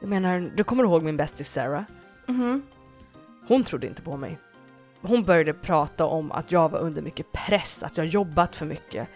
Jag 0.00 0.08
menar, 0.08 0.52
du 0.56 0.64
kommer 0.64 0.84
ihåg 0.84 1.02
min 1.02 1.16
bästis 1.16 1.52
Sarah? 1.52 1.82
Mhm. 2.26 2.62
Hon 3.48 3.64
trodde 3.64 3.86
inte 3.86 4.02
på 4.02 4.16
mig. 4.16 4.38
Hon 5.00 5.24
började 5.24 5.54
prata 5.54 6.04
om 6.04 6.32
att 6.32 6.52
jag 6.52 6.68
var 6.68 6.78
under 6.78 7.02
mycket 7.02 7.32
press, 7.32 7.82
att 7.82 7.96
jag 7.96 8.06
jobbat 8.06 8.56
för 8.56 8.66
mycket. 8.66 9.08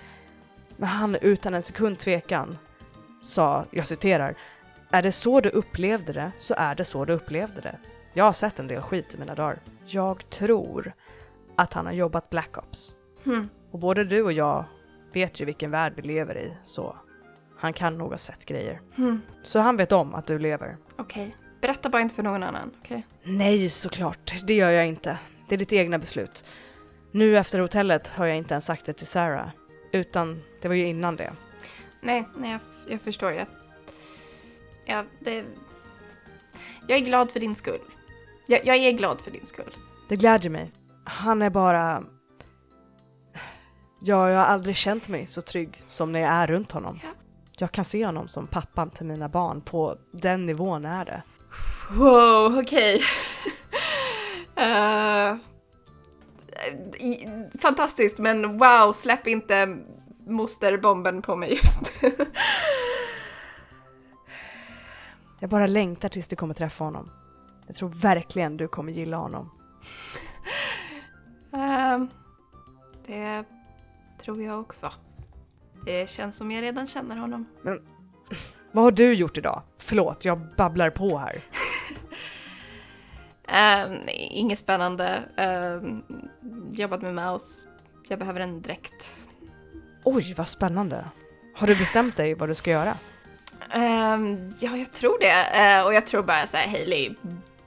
Men 0.76 0.88
han 0.88 1.16
utan 1.20 1.54
en 1.54 1.62
sekund 1.62 1.98
tvekan 1.98 2.58
sa, 3.22 3.64
jag 3.70 3.86
citerar, 3.86 4.34
är 4.90 5.02
det 5.02 5.12
så 5.12 5.40
du 5.40 5.48
upplevde 5.48 6.12
det 6.12 6.32
så 6.38 6.54
är 6.58 6.74
det 6.74 6.84
så 6.84 7.04
du 7.04 7.12
upplevde 7.12 7.60
det. 7.60 7.78
Jag 8.12 8.24
har 8.24 8.32
sett 8.32 8.58
en 8.58 8.68
del 8.68 8.82
skit 8.82 9.14
i 9.14 9.18
mina 9.18 9.34
dagar. 9.34 9.58
Jag 9.86 10.30
tror 10.30 10.92
att 11.56 11.72
han 11.72 11.86
har 11.86 11.92
jobbat 11.92 12.30
Black 12.30 12.58
Ops. 12.58 12.94
Hm. 13.24 13.48
Och 13.70 13.78
både 13.78 14.04
du 14.04 14.22
och 14.22 14.32
jag 14.32 14.64
vet 15.12 15.40
ju 15.40 15.44
vilken 15.44 15.70
värld 15.70 15.92
vi 15.96 16.02
lever 16.02 16.38
i, 16.38 16.56
så 16.64 16.96
han 17.62 17.72
kan 17.72 17.98
nog 17.98 18.10
ha 18.10 18.18
sett 18.18 18.44
grejer. 18.44 18.80
Hm. 18.94 19.20
Så 19.42 19.58
han 19.58 19.76
vet 19.76 19.92
om 19.92 20.14
att 20.14 20.26
du 20.26 20.38
lever. 20.38 20.76
Okej. 20.96 21.36
Berätta 21.60 21.88
bara 21.88 22.02
inte 22.02 22.14
för 22.14 22.22
någon 22.22 22.42
annan, 22.42 22.70
okej? 22.80 23.06
Nej, 23.22 23.70
såklart. 23.70 24.34
Det 24.46 24.54
gör 24.54 24.70
jag 24.70 24.86
inte. 24.86 25.18
Det 25.48 25.54
är 25.54 25.58
ditt 25.58 25.72
egna 25.72 25.98
beslut. 25.98 26.44
Nu 27.10 27.38
efter 27.38 27.58
hotellet 27.58 28.08
har 28.08 28.26
jag 28.26 28.36
inte 28.36 28.54
ens 28.54 28.64
sagt 28.64 28.86
det 28.86 28.92
till 28.92 29.06
Sarah. 29.06 29.48
Utan 29.92 30.42
det 30.60 30.68
var 30.68 30.74
ju 30.74 30.86
innan 30.86 31.16
det. 31.16 31.32
Nej, 32.00 32.28
nej, 32.36 32.50
jag, 32.50 32.60
jag 32.92 33.00
förstår. 33.00 33.32
Jag, 33.32 33.46
ja, 34.84 35.04
det, 35.20 35.44
jag 36.88 36.98
är 36.98 37.04
glad 37.04 37.30
för 37.30 37.40
din 37.40 37.54
skull. 37.54 37.80
Jag, 38.46 38.66
jag 38.66 38.76
är 38.76 38.92
glad 38.92 39.20
för 39.20 39.30
din 39.30 39.46
skull. 39.46 39.76
Det 40.08 40.16
glädjer 40.16 40.50
mig. 40.50 40.72
Han 41.04 41.42
är 41.42 41.50
bara... 41.50 42.04
Ja, 44.04 44.30
jag 44.30 44.38
har 44.38 44.46
aldrig 44.46 44.76
känt 44.76 45.08
mig 45.08 45.26
så 45.26 45.42
trygg 45.42 45.80
som 45.86 46.12
när 46.12 46.20
jag 46.20 46.30
är 46.30 46.46
runt 46.46 46.72
honom. 46.72 47.00
Ja. 47.02 47.08
Jag 47.62 47.72
kan 47.72 47.84
se 47.84 48.06
honom 48.06 48.28
som 48.28 48.46
pappan 48.46 48.90
till 48.90 49.06
mina 49.06 49.28
barn. 49.28 49.60
På 49.60 49.96
den 50.12 50.46
nivån 50.46 50.84
är 50.84 51.04
det. 51.04 51.22
Wow, 51.90 52.58
okej. 52.58 53.02
Eh, 54.56 55.34
i- 57.06 57.28
fantastiskt, 57.58 58.18
men 58.18 58.58
wow, 58.58 58.92
släpp 58.92 59.26
inte 59.26 59.78
mosterbomben 60.26 61.22
på 61.22 61.36
mig 61.36 61.50
just. 61.50 61.80
Jag 65.38 65.50
bara 65.50 65.66
längtar 65.66 66.08
tills 66.08 66.28
du 66.28 66.36
kommer 66.36 66.54
träffa 66.54 66.84
honom. 66.84 67.10
Jag 67.66 67.76
tror 67.76 67.88
verkligen 67.88 68.56
du 68.56 68.68
kommer 68.68 68.92
gilla 68.92 69.16
honom. 69.16 69.50
Eh, 71.54 71.98
det 73.06 73.44
tror 74.24 74.42
jag 74.42 74.60
också. 74.60 74.90
Det 75.84 76.08
känns 76.08 76.36
som 76.36 76.50
jag 76.50 76.62
redan 76.62 76.86
känner 76.86 77.16
honom. 77.16 77.46
Vad 78.72 78.84
har 78.84 78.90
du 78.90 79.14
gjort 79.14 79.38
idag? 79.38 79.62
Förlåt, 79.78 80.24
jag 80.24 80.38
babblar 80.56 80.90
på 80.90 81.18
här. 81.18 81.40
Ehm, 83.48 83.98
inget 84.30 84.58
spännande. 84.58 85.22
Ehm, 85.36 86.02
jobbat 86.72 87.02
med 87.02 87.14
mouse. 87.14 87.68
Jag 88.08 88.18
behöver 88.18 88.40
en 88.40 88.62
dräkt. 88.62 89.28
Oj, 90.04 90.34
vad 90.36 90.48
spännande. 90.48 91.04
Har 91.54 91.66
du 91.66 91.74
bestämt 91.76 92.16
dig 92.16 92.34
vad 92.34 92.48
du 92.48 92.54
ska 92.54 92.70
göra? 92.70 92.94
Ehm, 93.72 94.52
ja, 94.60 94.76
jag 94.76 94.92
tror 94.92 95.18
det. 95.20 95.44
Eh, 95.44 95.86
och 95.86 95.94
jag 95.94 96.06
tror 96.06 96.22
bara 96.22 96.46
så 96.46 96.56
här, 96.56 96.68
Hailey 96.68 97.14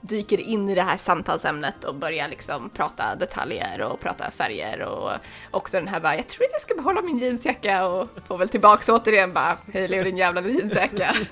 dyker 0.06 0.40
in 0.40 0.68
i 0.68 0.74
det 0.74 0.82
här 0.82 0.96
samtalsämnet 0.96 1.84
och 1.84 1.94
börjar 1.94 2.28
liksom 2.28 2.70
prata 2.70 3.14
detaljer 3.14 3.82
och 3.82 4.00
prata 4.00 4.30
färger 4.30 4.82
och 4.82 5.12
också 5.50 5.76
den 5.76 5.88
här 5.88 6.00
bara, 6.00 6.16
jag 6.16 6.26
tror 6.26 6.44
att 6.44 6.52
jag 6.52 6.60
ska 6.60 6.74
behålla 6.74 7.02
min 7.02 7.18
jeansjacka 7.18 7.86
och 7.86 8.08
får 8.26 8.38
väl 8.38 8.48
tillbaks 8.48 8.88
återigen 8.88 9.32
bara, 9.32 9.56
Hailey 9.72 9.98
och 9.98 10.04
din 10.04 10.16
jävla 10.16 10.40
jeansjacka. 10.40 11.14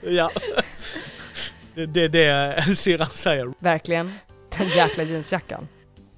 Ja. 0.00 0.30
Det 1.74 1.86
det 2.08 2.24
är 2.24 2.66
det 2.68 2.76
syrran 2.76 3.08
säger. 3.08 3.52
Verkligen. 3.58 4.12
Den 4.58 4.66
jäkla 4.66 5.02
jeansjackan. 5.02 5.68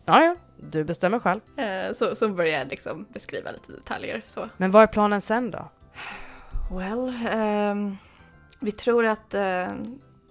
Ja, 0.04 0.22
ja, 0.24 0.36
du 0.56 0.84
bestämmer 0.84 1.18
själv. 1.18 1.40
Eh, 1.56 1.92
så, 1.92 2.14
så 2.14 2.28
börjar 2.28 2.58
jag 2.58 2.68
liksom 2.68 3.06
beskriva 3.12 3.50
lite 3.50 3.72
detaljer 3.72 4.22
så. 4.26 4.48
Men 4.56 4.70
vad 4.70 4.82
är 4.82 4.86
planen 4.86 5.20
sen 5.20 5.50
då? 5.50 5.70
Well, 6.70 7.14
ehm, 7.30 7.96
vi 8.60 8.72
tror 8.72 9.06
att 9.06 9.34
eh, 9.34 9.68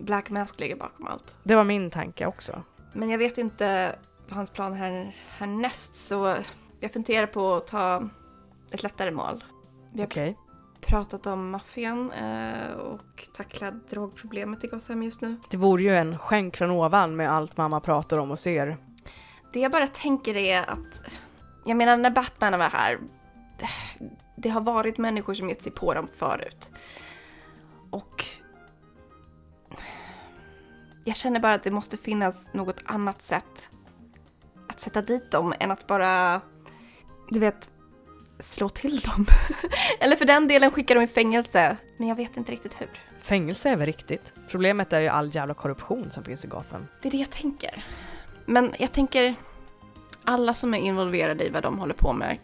Black 0.02 0.30
Mask 0.30 0.60
ligger 0.60 0.76
bakom 0.76 1.08
allt. 1.08 1.36
Det 1.44 1.56
var 1.56 1.64
min 1.64 1.90
tanke 1.90 2.26
också. 2.26 2.64
Men 2.94 3.10
jag 3.10 3.18
vet 3.18 3.38
inte 3.38 3.96
vad 4.28 4.38
hans 4.38 4.52
plan 4.52 4.74
här 4.74 5.16
härnäst 5.38 5.96
så 5.96 6.36
jag 6.80 6.94
funderar 6.94 7.28
på 7.28 7.54
att 7.54 7.68
ta 7.68 8.10
ett 8.72 8.84
lättare 8.84 9.12
mål. 9.12 9.44
Vi 9.94 10.00
har 10.00 10.08
Okej. 10.08 10.38
pratat 10.82 11.28
om 11.28 11.50
maffian 11.50 12.12
eh, 12.12 12.72
och 12.72 13.28
tackla 13.34 13.72
drogproblemet 13.72 14.64
i 14.64 14.68
Gotham 14.68 15.04
just 15.04 15.22
nu. 15.22 15.36
Det 15.50 15.58
vore 15.58 15.84
ju 15.84 15.96
en 15.96 16.18
skänk 16.20 16.58
från 16.58 16.72
ovan 16.72 17.16
med 17.16 17.32
allt 17.32 17.58
mamma 17.58 17.80
pratar 17.80 18.18
om 18.18 18.32
och 18.32 18.40
ser. 18.40 18.78
Det 19.54 19.60
jag 19.60 19.72
bara 19.72 19.88
tänker 19.88 20.38
är 20.38 20.70
att, 20.70 21.02
jag 21.66 21.78
menar 21.78 21.98
när 21.98 22.10
Batman 22.10 22.60
var 22.60 22.70
här, 22.70 23.00
det, 23.60 23.68
det 24.36 24.50
har 24.50 24.62
varit 24.62 24.98
människor 24.98 25.34
som 25.34 25.50
gett 25.50 25.62
sig 25.62 25.72
på 25.72 25.94
dem 25.94 26.08
förut. 26.18 26.70
Och 27.90 28.26
jag 31.04 31.16
känner 31.16 31.40
bara 31.40 31.54
att 31.54 31.64
det 31.64 31.72
måste 31.72 31.98
finnas 31.98 32.54
något 32.54 32.80
annat 32.86 33.22
sätt 33.22 33.70
att 34.68 34.80
sätta 34.80 35.02
dit 35.02 35.32
dem 35.32 35.54
än 35.60 35.72
att 35.72 35.88
bara, 35.88 36.42
du 37.30 37.40
vet, 37.40 37.70
slå 38.40 38.70
till 38.70 39.00
dem. 39.00 39.26
Eller 40.00 40.16
för 40.16 40.26
den 40.26 40.48
delen 40.48 40.72
skicka 40.72 40.94
dem 40.94 41.04
i 41.04 41.08
fängelse. 41.08 41.78
Men 41.98 42.08
jag 42.08 42.16
vet 42.16 42.38
inte 42.38 42.52
riktigt 42.52 42.82
hur. 42.82 42.90
Fängelse 43.22 43.70
är 43.70 43.76
väl 43.76 43.86
riktigt? 43.86 44.34
Problemet 44.50 44.94
är 44.94 45.00
ju 45.00 45.08
all 45.08 45.36
jävla 45.36 45.54
korruption 45.54 46.12
som 46.12 46.24
finns 46.24 46.46
i 46.46 46.48
Gotham. 46.48 46.88
Det 47.02 47.08
är 47.08 47.12
det 47.12 47.18
jag 47.18 47.30
tänker. 47.30 47.84
Men 48.46 48.76
jag 48.80 48.92
tänker, 48.92 49.36
alla 50.24 50.54
som 50.54 50.74
är 50.74 50.78
involverade 50.80 51.46
i 51.46 51.50
vad 51.50 51.64
de 51.64 51.80
håller 51.80 51.94
på 51.94 52.14
med 52.14 52.38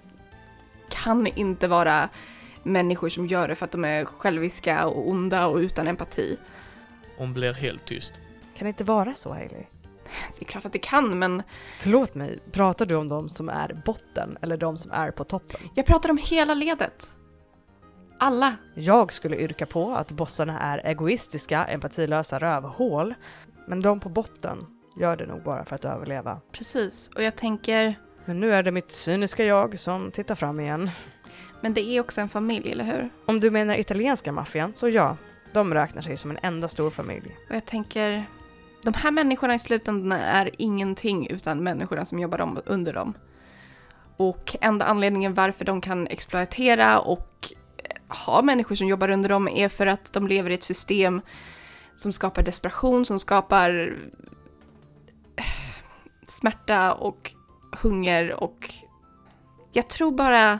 kan 0.90 1.28
inte 1.28 1.68
vara 1.68 2.10
människor 2.64 3.10
som 3.10 3.28
gör 3.28 3.48
det 3.48 3.56
för 3.56 3.66
att 3.66 3.72
de 3.72 3.86
är 3.86 4.06
själviska 4.06 4.88
och 4.88 5.10
onda 5.10 5.48
och 5.48 5.58
utan 5.58 5.88
empati. 5.88 6.38
Hon 7.18 7.34
blir 7.34 7.54
helt 7.54 7.86
tyst. 7.86 8.14
Kan 8.58 8.66
det 8.66 8.70
inte 8.70 8.84
vara 8.84 9.14
så, 9.14 9.34
Hailey? 9.34 9.64
Det 10.40 10.42
är 10.42 10.46
klart 10.46 10.66
att 10.66 10.74
det 10.74 10.80
kan, 10.80 11.20
men 11.20 11.44
Förlåt 11.80 12.16
mig, 12.16 12.40
pratar 12.52 12.86
du 12.86 12.96
om 12.96 13.08
de 13.08 13.30
som 13.30 13.50
är 13.50 13.82
botten 13.86 14.38
eller 14.42 14.58
de 14.58 14.78
som 14.78 14.92
är 14.92 15.12
på 15.12 15.24
toppen? 15.24 15.60
jag 15.76 15.86
pratar 15.86 16.10
om 16.10 16.18
hela 16.18 16.54
ledet. 16.54 17.12
Alla. 18.20 18.56
Jag 18.76 19.14
skulle 19.14 19.38
yrka 19.38 19.66
på 19.66 19.96
att 19.96 20.12
bossarna 20.12 20.60
är 20.60 20.86
egoistiska, 20.86 21.66
empatilösa 21.66 22.40
rövhål, 22.40 23.14
men 23.68 23.82
de 23.82 24.00
på 24.00 24.10
botten 24.10 24.60
gör 25.00 25.18
det 25.18 25.26
nog 25.26 25.44
bara 25.44 25.66
för 25.66 25.76
att 25.76 25.86
överleva. 25.86 26.42
Precis. 26.52 27.10
Och 27.16 27.24
jag 27.24 27.36
tänker, 27.36 27.96
Men 28.26 28.40
nu 28.40 28.54
är 28.54 28.64
det 28.64 28.72
mitt 28.72 28.92
cyniska 28.92 29.46
jag 29.46 29.80
som 29.80 30.12
tittar 30.12 30.36
fram 30.36 30.60
igen. 30.60 30.90
men 31.62 31.74
det 31.74 31.82
är 31.82 32.00
också 32.02 32.22
en 32.22 32.30
familj, 32.30 32.72
eller 32.72 32.86
hur? 32.86 33.10
Om 33.26 33.40
du 33.40 33.52
menar 33.52 33.76
italienska 33.80 34.32
maffian, 34.32 34.74
så 34.74 34.90
ja, 34.90 35.18
de 35.54 35.74
räknar 35.74 36.02
sig 36.02 36.18
som 36.18 36.32
en 36.32 36.38
enda 36.42 36.68
stor 36.68 36.90
familj. 36.90 37.36
Och 37.50 37.56
jag 37.56 37.66
tänker, 37.66 38.26
de 38.84 38.93
här 38.93 39.12
människorna 39.12 39.55
i 39.55 39.60
slutändan 39.60 40.12
är 40.12 40.51
ingenting 40.57 41.27
utan 41.27 41.63
människorna 41.63 42.05
som 42.05 42.19
jobbar 42.19 42.62
under 42.65 42.93
dem. 42.93 43.13
Och 44.17 44.55
enda 44.62 44.86
anledningen 44.86 45.34
varför 45.34 45.65
de 45.65 45.81
kan 45.81 46.07
exploatera 46.07 47.00
och 47.00 47.53
eh, 47.77 48.25
ha 48.25 48.41
människor 48.41 48.75
som 48.75 48.88
jobbar 48.88 49.10
under 49.10 49.29
dem 49.29 49.48
är 49.48 49.69
för 49.69 49.88
att 49.88 50.13
de 50.13 50.27
lever 50.27 50.50
i 50.50 50.53
ett 50.53 50.63
system 50.63 51.22
som 51.96 52.12
skapar 52.12 52.43
desperation, 52.43 53.05
som 53.05 53.19
skapar 53.19 53.98
eh, 55.36 55.43
smärta 56.27 56.93
och 56.93 57.34
hunger 57.72 58.43
och 58.43 58.74
jag 59.72 59.88
tror 59.88 60.12
bara 60.12 60.60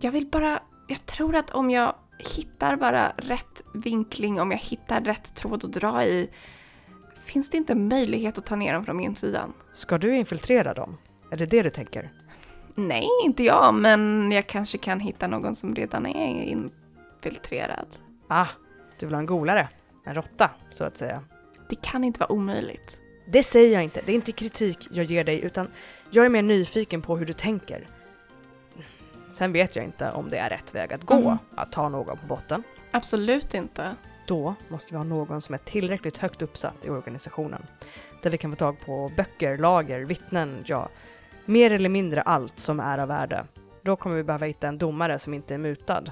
jag 0.00 0.10
vill 0.10 0.26
bara, 0.26 0.62
jag 0.90 1.06
tror 1.06 1.36
att 1.36 1.50
om 1.50 1.70
jag 1.70 1.94
hittar 2.18 2.76
bara 2.76 3.12
rätt 3.16 3.62
vinkling, 3.74 4.40
om 4.40 4.50
jag 4.50 4.58
hittar 4.58 5.00
rätt 5.00 5.34
tråd 5.34 5.64
att 5.64 5.72
dra 5.72 6.04
i, 6.04 6.30
finns 7.24 7.50
det 7.50 7.56
inte 7.56 7.74
möjlighet 7.74 8.38
att 8.38 8.46
ta 8.46 8.56
ner 8.56 8.72
dem 8.72 8.84
från 8.84 9.00
insidan? 9.00 9.52
Ska 9.72 9.98
du 9.98 10.16
infiltrera 10.16 10.74
dem? 10.74 10.96
Är 11.30 11.36
det 11.36 11.46
det 11.46 11.62
du 11.62 11.70
tänker? 11.70 12.12
Nej, 12.74 13.08
inte 13.24 13.44
jag, 13.44 13.74
men 13.74 14.32
jag 14.32 14.46
kanske 14.46 14.78
kan 14.78 15.00
hitta 15.00 15.26
någon 15.26 15.54
som 15.54 15.74
redan 15.74 16.06
är 16.06 16.42
infiltrerad. 16.42 17.86
Ah, 18.28 18.48
du 18.98 19.06
vill 19.06 19.14
ha 19.14 19.20
en 19.20 19.26
golare? 19.26 19.68
En 20.04 20.14
råtta, 20.14 20.50
så 20.70 20.84
att 20.84 20.96
säga. 20.96 21.22
Det 21.68 21.82
kan 21.82 22.04
inte 22.04 22.20
vara 22.20 22.32
omöjligt. 22.32 22.98
Det 23.32 23.42
säger 23.42 23.72
jag 23.72 23.84
inte, 23.84 24.00
det 24.06 24.12
är 24.12 24.16
inte 24.16 24.32
kritik 24.32 24.88
jag 24.90 25.04
ger 25.04 25.24
dig, 25.24 25.40
utan 25.40 25.68
jag 26.10 26.24
är 26.24 26.28
mer 26.28 26.42
nyfiken 26.42 27.02
på 27.02 27.16
hur 27.16 27.26
du 27.26 27.32
tänker. 27.32 27.86
Sen 29.30 29.52
vet 29.52 29.76
jag 29.76 29.84
inte 29.84 30.10
om 30.10 30.28
det 30.28 30.38
är 30.38 30.50
rätt 30.50 30.74
väg 30.74 30.92
att 30.92 31.04
gå, 31.04 31.14
Mm. 31.14 31.38
att 31.54 31.72
ta 31.72 31.88
någon 31.88 32.16
på 32.18 32.26
botten. 32.26 32.62
Absolut 32.90 33.54
inte. 33.54 33.94
Då 34.26 34.54
måste 34.68 34.92
vi 34.92 34.96
ha 34.96 35.04
någon 35.04 35.40
som 35.40 35.54
är 35.54 35.58
tillräckligt 35.58 36.18
högt 36.18 36.42
uppsatt 36.42 36.84
i 36.84 36.90
organisationen. 36.90 37.66
Där 38.22 38.30
vi 38.30 38.38
kan 38.38 38.50
få 38.50 38.56
tag 38.56 38.80
på 38.86 39.10
böcker, 39.16 39.58
lager, 39.58 40.00
vittnen, 40.00 40.62
ja, 40.66 40.88
mer 41.44 41.70
eller 41.72 41.88
mindre 41.88 42.22
allt 42.22 42.58
som 42.58 42.80
är 42.80 42.98
av 42.98 43.08
värde. 43.08 43.44
Då 43.82 43.96
kommer 43.96 44.16
vi 44.16 44.22
behöva 44.24 44.46
hitta 44.46 44.68
en 44.68 44.78
domare 44.78 45.18
som 45.18 45.34
inte 45.34 45.54
är 45.54 45.58
mutad. 45.58 46.02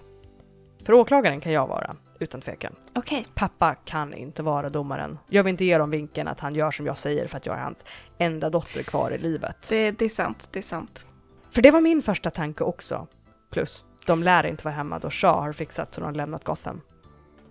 För 0.85 0.93
åklagaren 0.93 1.41
kan 1.41 1.53
jag 1.53 1.67
vara, 1.67 1.97
utan 2.19 2.41
tvekan. 2.41 2.75
Okej, 2.95 3.27
Pappa 3.35 3.75
kan 3.75 4.15
inte 4.15 4.43
vara 4.43 4.71
domaren. 4.71 5.19
Jag 5.29 5.45
vill 5.45 5.51
inte 5.51 5.65
ge 5.65 5.79
dem 5.79 5.91
vinkeln 5.91 6.29
att 6.29 6.41
han 6.41 6.55
gör 6.55 6.71
som 6.71 6.87
jag 6.87 6.99
säger 6.99 7.27
för 7.29 7.37
att 7.37 7.47
jag 7.47 7.57
är 7.59 7.63
hans 7.63 7.85
enda 8.19 8.51
dotter 8.51 8.83
kvar 8.83 9.11
i 9.11 9.19
livet. 9.19 9.67
det, 9.71 9.91
det 9.91 10.05
är 10.05 10.09
sant, 10.09 10.49
det 10.53 10.59
är 10.59 10.63
sant. 10.63 11.07
För 11.51 11.63
det 11.63 11.71
var 11.71 11.81
min 11.81 12.03
första 12.03 12.31
tanke 12.31 12.65
också. 12.65 13.07
Plus, 13.51 13.85
de 14.07 14.23
lär 14.23 14.47
inte 14.47 14.65
vara 14.65 14.75
hemma 14.75 14.99
då 14.99 15.11
Shaw 15.11 15.43
har 15.43 15.53
fixat 15.53 15.95
så 15.95 16.01
de 16.01 16.07
har 16.07 16.15
lämnat 16.15 16.45
Gotham. 16.45 16.81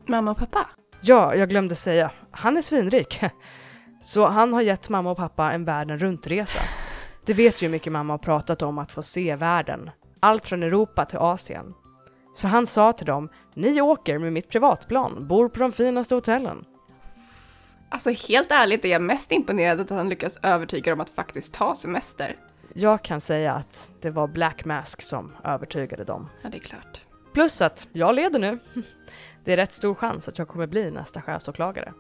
Mamma 0.08 0.32
och 0.32 0.38
pappa? 0.38 0.68
Ja, 1.02 1.36
jag 1.36 1.50
glömde 1.50 1.76
säga, 1.76 2.12
han 2.32 2.58
är 2.58 2.62
svinrik. 2.62 3.22
Så 4.02 4.28
han 4.28 4.54
har 4.54 4.62
gett 4.62 4.90
mamma 4.90 5.12
och 5.12 5.18
pappa 5.18 5.52
en 5.52 5.66
världen 5.66 6.00
runt-resa. 6.00 6.60
Det 7.26 7.34
vet 7.34 7.62
ju 7.62 7.68
hur 7.68 7.72
mycket 7.72 7.94
mamma 7.94 8.14
har 8.14 8.18
pratat 8.18 8.62
om 8.62 8.78
att 8.78 8.92
få 8.92 9.02
se 9.02 9.36
världen. 9.36 9.90
Allt 10.20 10.46
från 10.46 10.64
Europa 10.64 11.06
till 11.06 11.18
Asien. 11.18 11.74
Så 12.34 12.48
han 12.48 12.68
sa 12.68 12.94
till 12.94 13.06
dem, 13.06 13.30
ni 13.54 13.82
åker 13.82 14.18
med 14.18 14.34
mitt 14.34 14.50
privatplan, 14.50 15.28
bor 15.28 15.50
på 15.50 15.60
de 15.60 15.72
finaste 15.72 16.16
hotellen. 16.16 16.66
Alltså 17.90 18.10
helt 18.10 18.52
ärligt 18.52 18.86
är 18.86 18.90
jag 18.90 19.02
mest 19.02 19.32
imponerad 19.32 19.80
att 19.80 19.90
han 19.90 20.10
lyckas 20.10 20.40
övertyga 20.44 20.92
dem 20.92 21.02
att 21.02 21.10
faktiskt 21.10 21.54
ta 21.54 21.76
semester. 21.76 22.36
Jag 22.80 23.02
kan 23.02 23.22
säga 23.22 23.54
att 23.54 23.90
det 24.02 24.10
var 24.10 24.28
Black 24.28 24.66
Mask 24.66 25.02
som 25.02 25.32
övertygade 25.44 26.04
dem. 26.04 26.30
Ja, 26.42 26.50
det 26.50 26.58
är 26.58 26.62
klart. 26.62 27.02
Plus 27.34 27.62
att 27.62 27.88
jag 27.92 28.16
leder 28.16 28.40
nu. 28.40 28.60
Det 29.44 29.54
är 29.54 29.58
rätt 29.58 29.74
stor 29.74 29.96
chans 29.96 30.28
att 30.28 30.38
jag 30.38 30.48
kommer 30.48 30.68
bli 30.68 30.92
nästa 30.92 31.22
chefsåklagare. 31.22 31.94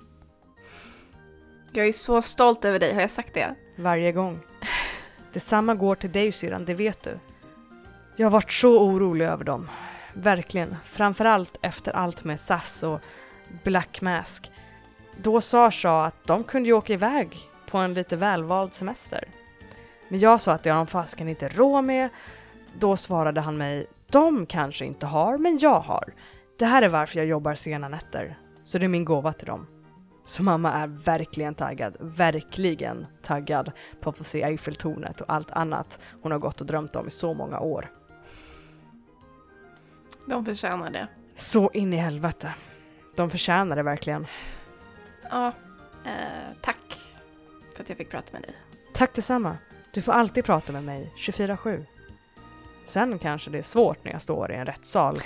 Jag 1.71 1.87
är 1.87 1.91
så 1.91 2.21
stolt 2.21 2.65
över 2.65 2.79
dig, 2.79 2.93
har 2.93 3.01
jag 3.01 3.11
sagt 3.11 3.33
det? 3.33 3.55
Varje 3.75 4.11
gång. 4.11 4.39
Detsamma 5.33 5.75
går 5.75 5.95
till 5.95 6.11
dig 6.11 6.31
syrran, 6.31 6.65
det 6.65 6.73
vet 6.73 7.03
du. 7.03 7.19
Jag 8.15 8.25
har 8.25 8.31
varit 8.31 8.51
så 8.51 8.79
orolig 8.79 9.25
över 9.25 9.43
dem. 9.43 9.69
Verkligen. 10.13 10.75
Framförallt 10.85 11.57
efter 11.61 11.91
allt 11.91 12.23
med 12.23 12.39
SAS 12.39 12.83
och 12.83 12.99
Black 13.63 14.01
Mask. 14.01 14.51
Då 15.21 15.41
sa 15.41 15.71
Shaw 15.71 16.05
att 16.07 16.27
de 16.27 16.43
kunde 16.43 16.69
ju 16.69 16.73
åka 16.73 16.93
iväg 16.93 17.37
på 17.69 17.77
en 17.77 17.93
lite 17.93 18.15
välvald 18.15 18.73
semester. 18.73 19.27
Men 20.07 20.19
jag 20.19 20.41
sa 20.41 20.51
att 20.53 20.63
det 20.63 20.69
har 20.69 20.77
de 20.77 20.87
fasiken 20.87 21.29
inte 21.29 21.49
råd 21.49 21.83
med. 21.83 22.09
Då 22.79 22.97
svarade 22.97 23.41
han 23.41 23.57
mig, 23.57 23.85
de 24.09 24.45
kanske 24.45 24.85
inte 24.85 25.05
har, 25.05 25.37
men 25.37 25.57
jag 25.57 25.79
har. 25.79 26.13
Det 26.57 26.65
här 26.65 26.81
är 26.81 26.89
varför 26.89 27.17
jag 27.17 27.25
jobbar 27.25 27.55
sena 27.55 27.89
nätter. 27.89 28.39
Så 28.63 28.77
det 28.77 28.85
är 28.85 28.89
min 28.89 29.05
gåva 29.05 29.33
till 29.33 29.47
dem. 29.47 29.67
Så 30.25 30.43
mamma 30.43 30.73
är 30.73 30.87
verkligen 30.87 31.55
taggad, 31.55 31.97
verkligen 31.99 33.05
taggad 33.21 33.71
på 34.01 34.09
att 34.09 34.17
få 34.17 34.23
se 34.23 34.43
Eiffeltornet 34.43 35.21
och 35.21 35.33
allt 35.33 35.51
annat 35.51 35.99
hon 36.21 36.31
har 36.31 36.39
gått 36.39 36.61
och 36.61 36.67
drömt 36.67 36.95
om 36.95 37.07
i 37.07 37.09
så 37.09 37.33
många 37.33 37.59
år. 37.59 37.91
De 40.25 40.45
förtjänar 40.45 40.91
det. 40.91 41.07
Så 41.35 41.71
in 41.73 41.93
i 41.93 41.97
helvete. 41.97 42.53
De 43.15 43.29
förtjänar 43.29 43.75
det 43.75 43.83
verkligen. 43.83 44.27
Ja, 45.29 45.47
eh, 46.05 46.11
tack 46.61 46.99
för 47.75 47.83
att 47.83 47.89
jag 47.89 47.97
fick 47.97 48.09
prata 48.09 48.33
med 48.33 48.41
dig. 48.41 48.55
Tack 48.93 49.13
detsamma. 49.13 49.57
Du 49.97 50.01
får 50.01 50.11
alltid 50.11 50.45
prata 50.45 50.71
med 50.71 50.83
mig 50.83 51.13
24-7. 51.17 51.85
Sen 52.85 53.19
kanske 53.19 53.49
det 53.49 53.57
är 53.57 53.63
svårt 53.63 54.03
när 54.03 54.11
jag 54.11 54.21
står 54.21 54.51
i 54.51 54.55
en 54.55 54.65
rättssal. 54.65 55.19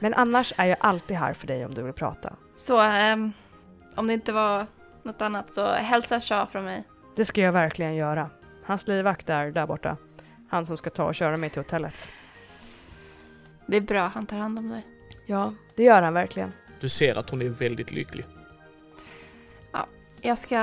Men 0.00 0.14
annars 0.14 0.52
är 0.56 0.66
jag 0.66 0.76
alltid 0.80 1.16
här 1.16 1.34
för 1.34 1.46
dig 1.46 1.64
om 1.66 1.74
du 1.74 1.82
vill 1.82 1.92
prata. 1.92 2.36
Så, 2.56 2.80
ehm, 2.80 3.32
om 3.94 4.06
det 4.06 4.12
inte 4.12 4.32
var 4.32 4.66
något 5.02 5.22
annat 5.22 5.52
så 5.52 5.72
hälsa 5.72 6.20
Shah 6.20 6.48
från 6.48 6.64
mig. 6.64 6.84
Det 7.16 7.24
ska 7.24 7.40
jag 7.40 7.52
verkligen 7.52 7.94
göra. 7.94 8.30
Hans 8.64 8.88
livvakt 8.88 9.30
är 9.30 9.50
där 9.50 9.66
borta. 9.66 9.96
Han 10.50 10.66
som 10.66 10.76
ska 10.76 10.90
ta 10.90 11.04
och 11.04 11.14
köra 11.14 11.36
mig 11.36 11.50
till 11.50 11.62
hotellet. 11.62 12.08
Det 13.66 13.76
är 13.76 13.80
bra, 13.80 14.10
han 14.14 14.26
tar 14.26 14.36
hand 14.36 14.58
om 14.58 14.68
dig. 14.68 14.86
Ja, 15.26 15.54
det 15.76 15.82
gör 15.82 16.02
han 16.02 16.14
verkligen. 16.14 16.52
Du 16.80 16.88
ser 16.88 17.18
att 17.18 17.30
hon 17.30 17.42
är 17.42 17.48
väldigt 17.48 17.90
lycklig. 17.90 18.26
Jag 20.20 20.38
ska 20.38 20.58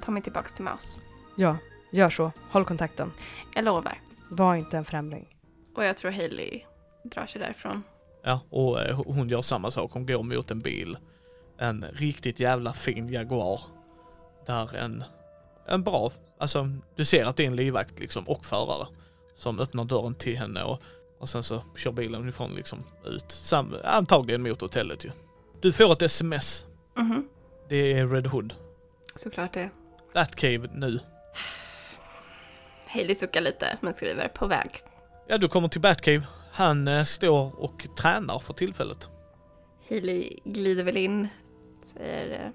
ta 0.00 0.10
mig 0.10 0.22
tillbaks 0.22 0.52
till 0.52 0.64
Maus. 0.64 0.98
Ja, 1.36 1.56
gör 1.90 2.10
så. 2.10 2.32
Håll 2.50 2.64
kontakten. 2.64 3.12
Jag 3.54 3.64
lovar. 3.64 3.98
Var 4.30 4.54
inte 4.54 4.76
en 4.76 4.84
främling. 4.84 5.36
Och 5.76 5.84
jag 5.84 5.96
tror 5.96 6.10
Hailey 6.10 6.62
drar 7.02 7.26
sig 7.26 7.40
därifrån. 7.40 7.82
Ja, 8.22 8.40
och 8.50 8.80
eh, 8.80 9.02
hon 9.06 9.28
gör 9.28 9.42
samma 9.42 9.70
sak. 9.70 9.92
Hon 9.92 10.06
går 10.06 10.22
mot 10.22 10.50
en 10.50 10.60
bil. 10.60 10.98
En 11.58 11.84
riktigt 11.92 12.40
jävla 12.40 12.72
fin 12.72 13.08
Jaguar. 13.08 13.60
Där 14.46 14.76
en, 14.76 15.04
en 15.66 15.82
bra, 15.82 16.12
alltså 16.38 16.68
du 16.96 17.04
ser 17.04 17.24
att 17.24 17.36
det 17.36 17.42
är 17.42 17.46
en 17.46 17.56
livvakt 17.56 17.98
liksom 17.98 18.28
och 18.28 18.44
förare. 18.44 18.86
Som 19.36 19.58
öppnar 19.60 19.84
dörren 19.84 20.14
till 20.14 20.36
henne 20.38 20.62
och, 20.62 20.82
och 21.18 21.28
sen 21.28 21.42
så 21.42 21.62
kör 21.76 21.92
bilen 21.92 22.28
ifrån 22.28 22.54
liksom 22.54 22.78
ut. 23.04 23.30
Sam, 23.32 23.74
antagligen 23.84 24.42
mot 24.42 24.60
hotellet 24.60 25.04
ju. 25.04 25.10
Du 25.60 25.72
får 25.72 25.92
ett 25.92 26.02
sms. 26.02 26.66
Mhm, 26.96 27.28
Det 27.68 27.92
är 27.92 28.06
Red 28.08 28.26
Hood. 28.26 28.54
såklart 29.16 29.54
det. 29.54 29.70
Batcave 30.14 30.68
nu. 30.74 31.00
Hailey 32.92 33.14
suckar 33.14 33.40
lite 33.40 33.78
men 33.80 33.94
skriver 33.94 34.28
på 34.28 34.46
väg. 34.46 34.82
Ja, 35.28 35.38
du 35.38 35.48
kommer 35.48 35.68
till 35.68 35.80
Batcave. 35.80 36.22
Han 36.52 36.88
eh, 36.88 37.04
står 37.04 37.60
och 37.62 37.86
tränar 37.96 38.38
för 38.38 38.54
tillfället. 38.54 39.08
Hailey 39.88 40.38
glider 40.44 40.84
väl 40.84 40.96
in, 40.96 41.28
säger 41.82 42.44
eh, 42.46 42.50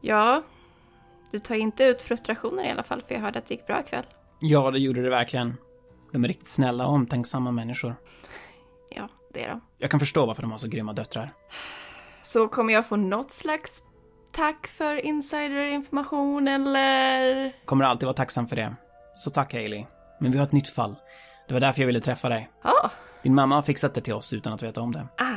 Ja, 0.00 0.42
du 1.30 1.40
tar 1.40 1.54
inte 1.54 1.84
ut 1.84 2.02
frustrationer 2.02 2.64
i 2.64 2.70
alla 2.70 2.82
fall 2.82 3.02
för 3.02 3.14
jag 3.14 3.22
hörde 3.22 3.38
att 3.38 3.46
det 3.46 3.54
gick 3.54 3.66
bra 3.66 3.80
ikväll. 3.80 4.04
Ja, 4.40 4.70
det 4.70 4.78
gjorde 4.78 5.02
det 5.02 5.10
verkligen. 5.10 5.56
De 6.12 6.24
är 6.24 6.28
riktigt 6.28 6.48
snälla 6.48 6.86
och 6.86 6.92
omtänksamma 6.92 7.52
människor. 7.52 7.94
Ja, 8.94 9.08
det 9.32 9.44
är 9.44 9.48
de. 9.48 9.60
Jag 9.78 9.90
kan 9.90 10.00
förstå 10.00 10.26
varför 10.26 10.42
de 10.42 10.50
har 10.50 10.58
så 10.58 10.68
grymma 10.68 10.92
döttrar. 10.92 11.32
Så 12.22 12.48
kommer 12.48 12.72
jag 12.72 12.86
få 12.86 12.96
något 12.96 13.30
slags 13.30 13.82
tack 14.32 14.66
för 14.66 15.06
insiderinformation 15.06 16.48
eller? 16.48 17.52
Kommer 17.64 17.84
alltid 17.84 18.06
vara 18.06 18.14
tacksam 18.16 18.46
för 18.46 18.56
det. 18.56 18.74
Så 19.14 19.30
tack 19.30 19.52
Hailey. 19.54 19.84
Men 20.20 20.30
vi 20.30 20.38
har 20.38 20.44
ett 20.46 20.52
nytt 20.52 20.68
fall. 20.68 20.96
Det 21.48 21.54
var 21.54 21.60
därför 21.60 21.80
jag 21.80 21.86
ville 21.86 22.00
träffa 22.00 22.28
dig. 22.28 22.50
Ja, 22.64 22.90
Din 23.22 23.34
mamma 23.34 23.54
har 23.54 23.62
fixat 23.62 23.94
det 23.94 24.00
till 24.00 24.14
oss 24.14 24.32
utan 24.32 24.52
att 24.52 24.62
veta 24.62 24.80
om 24.80 24.92
det. 24.92 25.06
ah, 25.18 25.34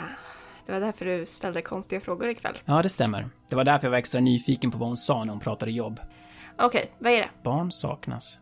det 0.65 0.71
var 0.71 0.79
därför 0.79 1.05
du 1.05 1.25
ställde 1.25 1.61
konstiga 1.61 2.01
frågor 2.01 2.29
ikväll. 2.29 2.57
Ja, 2.65 2.81
det 2.81 2.89
stämmer. 2.89 3.29
Det 3.49 3.55
var 3.55 3.63
därför 3.63 3.87
jag 3.87 3.91
var 3.91 3.97
extra 3.97 4.21
nyfiken 4.21 4.71
på 4.71 4.77
vad 4.77 4.87
hon 4.87 4.97
sa 4.97 5.23
när 5.23 5.31
hon 5.31 5.39
pratade 5.39 5.71
jobb. 5.71 5.99
Okej, 6.59 6.91
vad 6.99 7.11
är 7.11 7.17
det? 7.17 7.29
Barn 7.43 7.71
saknas. 7.71 8.39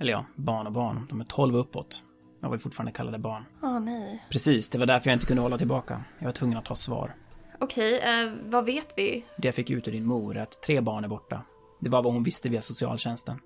Eller 0.00 0.12
ja, 0.12 0.24
barn 0.36 0.66
och 0.66 0.72
barn. 0.72 1.06
De 1.10 1.20
är 1.20 1.24
12 1.24 1.56
uppåt. 1.56 2.02
Jag 2.40 2.50
vill 2.50 2.60
fortfarande 2.60 2.92
kalla 2.92 3.10
det 3.10 3.18
barn. 3.18 3.44
Åh 3.62 3.80
nej. 3.80 4.24
Precis, 4.30 4.70
det 4.70 4.78
var 4.78 4.86
därför 4.86 5.10
jag 5.10 5.14
inte 5.16 5.26
kunde 5.26 5.42
hålla 5.42 5.58
tillbaka. 5.58 6.04
Jag 6.18 6.24
var 6.26 6.32
tvungen 6.32 6.58
att 6.58 6.64
ta 6.64 6.74
svar. 6.74 7.14
Okej, 7.60 7.98
eh, 7.98 8.32
vad 8.44 8.64
vet 8.64 8.92
vi? 8.96 9.24
Det 9.36 9.48
jag 9.48 9.54
fick 9.54 9.70
ut 9.70 9.88
ur 9.88 9.92
din 9.92 10.06
mor 10.06 10.36
är 10.36 10.42
att 10.42 10.62
tre 10.62 10.80
barn 10.80 11.04
är 11.04 11.08
borta. 11.08 11.40
Det 11.80 11.90
var 11.90 12.02
vad 12.02 12.12
hon 12.12 12.22
visste 12.22 12.48
via 12.48 12.62
socialtjänsten. 12.62 13.38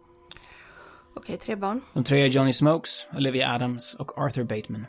Okej, 1.17 1.37
tre 1.39 1.57
barn. 1.57 1.81
De 1.95 2.05
tre 2.05 2.23
är 2.23 2.27
Johnny 2.27 2.53
Smokes, 2.53 3.09
Olivia 3.17 3.55
Adams 3.55 3.95
och 3.95 4.19
Arthur 4.19 4.45
Bateman. 4.45 4.87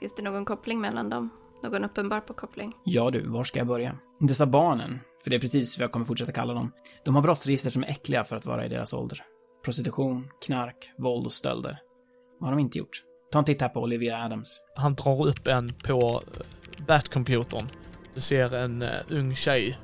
Finns 0.00 0.14
det 0.14 0.22
någon 0.22 0.44
koppling 0.44 0.80
mellan 0.80 1.08
dem? 1.08 1.30
Någon 1.62 1.84
uppenbar 1.84 2.20
på 2.20 2.34
koppling? 2.34 2.72
Ja 2.84 3.10
du, 3.10 3.28
var 3.28 3.44
ska 3.44 3.58
jag 3.58 3.66
börja? 3.66 3.96
Dessa 4.20 4.46
barnen, 4.46 5.00
för 5.22 5.30
det 5.30 5.36
är 5.36 5.40
precis 5.40 5.78
vad 5.78 5.84
jag 5.84 5.92
kommer 5.92 6.06
fortsätta 6.06 6.32
kalla 6.32 6.54
dem, 6.54 6.72
de 7.04 7.14
har 7.14 7.22
brottsregister 7.22 7.70
som 7.70 7.82
är 7.82 7.88
äckliga 7.88 8.24
för 8.24 8.36
att 8.36 8.46
vara 8.46 8.66
i 8.66 8.68
deras 8.68 8.94
ålder. 8.94 9.20
Prostitution, 9.64 10.28
knark, 10.46 10.92
våld 10.98 11.26
och 11.26 11.32
stölder. 11.32 11.78
Vad 12.40 12.50
har 12.50 12.56
de 12.56 12.60
inte 12.60 12.78
gjort? 12.78 13.02
Ta 13.32 13.38
en 13.38 13.44
titt 13.44 13.60
här 13.60 13.68
på 13.68 13.80
Olivia 13.80 14.24
Adams. 14.24 14.60
Han 14.76 14.94
drar 14.94 15.26
upp 15.26 15.46
en 15.46 15.70
på 15.84 16.22
eh, 16.36 16.86
Bat-computern. 16.86 17.68
Du 18.14 18.20
ser 18.20 18.54
en 18.54 18.82
uh, 18.82 18.88
ung 19.10 19.36
tjej. 19.36 19.78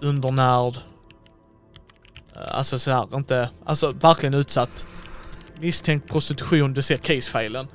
Undernärd. 0.00 0.76
Uh, 0.76 2.56
alltså 2.58 2.78
så 2.78 2.90
här, 2.90 3.16
inte... 3.16 3.50
Alltså 3.64 3.90
verkligen 3.90 4.34
utsatt. 4.34 4.86
Misstänkt 5.62 6.08
prostitution, 6.08 6.74
du 6.74 6.82
ser 6.82 6.96
casefilen. 6.96 7.66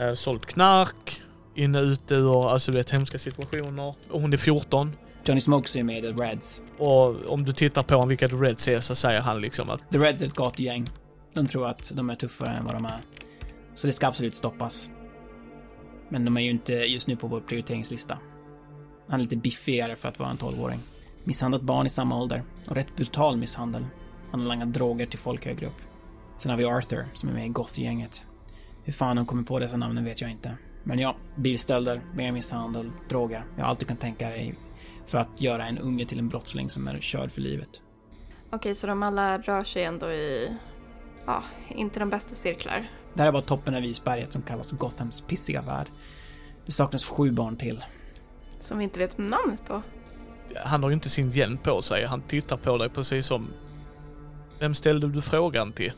Uh, 0.00 0.14
sålt 0.14 0.46
knark. 0.46 1.22
Inne 1.54 1.80
ute 1.80 2.14
ur, 2.14 2.48
alltså 2.48 2.72
du 2.72 2.78
vet 2.78 2.90
hemska 2.90 3.18
situationer. 3.18 3.94
Och 4.10 4.20
hon 4.20 4.32
är 4.32 4.36
14. 4.36 4.96
Johnny 5.24 5.40
Smokes 5.40 5.76
är 5.76 5.82
med 5.82 5.98
i 5.98 6.00
The 6.00 6.22
Reds. 6.22 6.62
Och 6.78 7.32
om 7.32 7.44
du 7.44 7.52
tittar 7.52 7.82
på 7.82 7.94
honom 7.94 8.08
vilka 8.08 8.28
The 8.28 8.36
Reds 8.36 8.68
är 8.68 8.80
så 8.80 8.94
säger 8.94 9.20
han 9.20 9.40
liksom 9.40 9.70
att 9.70 9.90
The 9.92 9.98
Reds 9.98 10.22
är 10.22 10.26
ett 10.26 10.34
gatugäng. 10.34 10.86
De 11.34 11.46
tror 11.46 11.66
att 11.66 11.92
de 11.94 12.10
är 12.10 12.14
tuffare 12.14 12.50
än 12.50 12.64
vad 12.64 12.74
de 12.74 12.84
är. 12.84 13.00
Så 13.74 13.86
det 13.86 13.92
ska 13.92 14.06
absolut 14.06 14.34
stoppas. 14.34 14.90
Men 16.08 16.24
de 16.24 16.36
är 16.36 16.40
ju 16.40 16.50
inte 16.50 16.72
just 16.72 17.08
nu 17.08 17.16
på 17.16 17.26
vår 17.26 17.40
prioriteringslista. 17.40 18.18
Han 19.08 19.20
är 19.20 19.24
lite 19.24 19.36
biffigare 19.36 19.96
för 19.96 20.08
att 20.08 20.18
vara 20.18 20.30
en 20.30 20.38
12-åring. 20.38 20.80
Misshandlat 21.24 21.62
barn 21.62 21.86
i 21.86 21.90
samma 21.90 22.20
ålder. 22.20 22.42
Och 22.68 22.76
rätt 22.76 22.96
brutal 22.96 23.36
misshandel. 23.36 23.86
Han 24.30 24.40
har 24.40 24.48
langat 24.48 24.72
droger 24.72 25.06
till 25.06 25.18
folk 25.18 25.46
högre 25.46 25.66
upp. 25.66 25.89
Sen 26.40 26.50
har 26.50 26.58
vi 26.58 26.64
Arthur, 26.64 27.06
som 27.12 27.28
är 27.28 27.32
med 27.32 27.46
i 27.46 27.48
goth-gänget. 27.48 28.26
Hur 28.84 28.92
fan 28.92 29.16
de 29.16 29.26
kommer 29.26 29.42
på 29.42 29.58
dessa 29.58 29.76
namnen 29.76 30.04
vet 30.04 30.20
jag 30.20 30.30
inte. 30.30 30.56
Men 30.84 30.98
ja, 30.98 31.16
bilstölder, 31.36 32.02
mer 32.14 32.32
misshandel, 32.32 32.90
droger. 33.08 33.44
Ja, 33.58 33.64
allt 33.64 33.80
du 33.80 33.86
kan 33.86 33.96
tänka 33.96 34.28
dig 34.28 34.54
för 35.06 35.18
att 35.18 35.40
göra 35.40 35.66
en 35.66 35.78
unge 35.78 36.04
till 36.04 36.18
en 36.18 36.28
brottsling 36.28 36.70
som 36.70 36.88
är 36.88 37.00
körd 37.00 37.32
för 37.32 37.40
livet. 37.40 37.82
Okej, 38.50 38.74
så 38.74 38.86
de 38.86 39.02
alla 39.02 39.38
rör 39.38 39.64
sig 39.64 39.84
ändå 39.84 40.10
i... 40.10 40.56
Ja, 41.26 41.42
inte 41.68 42.00
de 42.00 42.10
bästa 42.10 42.34
cirklar. 42.34 42.90
Det 43.14 43.20
här 43.20 43.28
är 43.28 43.32
bara 43.32 43.42
toppen 43.42 43.74
av 43.74 43.84
isberget 43.84 44.32
som 44.32 44.42
kallas 44.42 44.72
Gothams 44.72 45.20
pissiga 45.20 45.62
värld. 45.62 45.86
Det 46.66 46.72
saknas 46.72 47.08
sju 47.08 47.30
barn 47.30 47.56
till. 47.56 47.84
Som 48.60 48.78
vi 48.78 48.84
inte 48.84 48.98
vet 48.98 49.18
namnet 49.18 49.66
på. 49.66 49.82
han 50.64 50.82
har 50.82 50.90
ju 50.90 50.94
inte 50.94 51.10
sin 51.10 51.30
hjälm 51.30 51.58
på 51.58 51.82
sig. 51.82 52.06
Han 52.06 52.22
tittar 52.22 52.56
på 52.56 52.78
dig 52.78 52.88
precis 52.88 53.26
som... 53.26 53.50
Vem 54.58 54.74
ställde 54.74 55.08
du 55.08 55.22
frågan 55.22 55.72
till? 55.72 55.92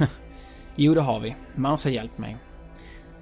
Jo, 0.76 0.94
det 0.94 1.00
har 1.00 1.20
vi. 1.20 1.36
Mouse 1.54 1.88
har 1.88 1.92
hjälpt 1.92 2.18
mig. 2.18 2.36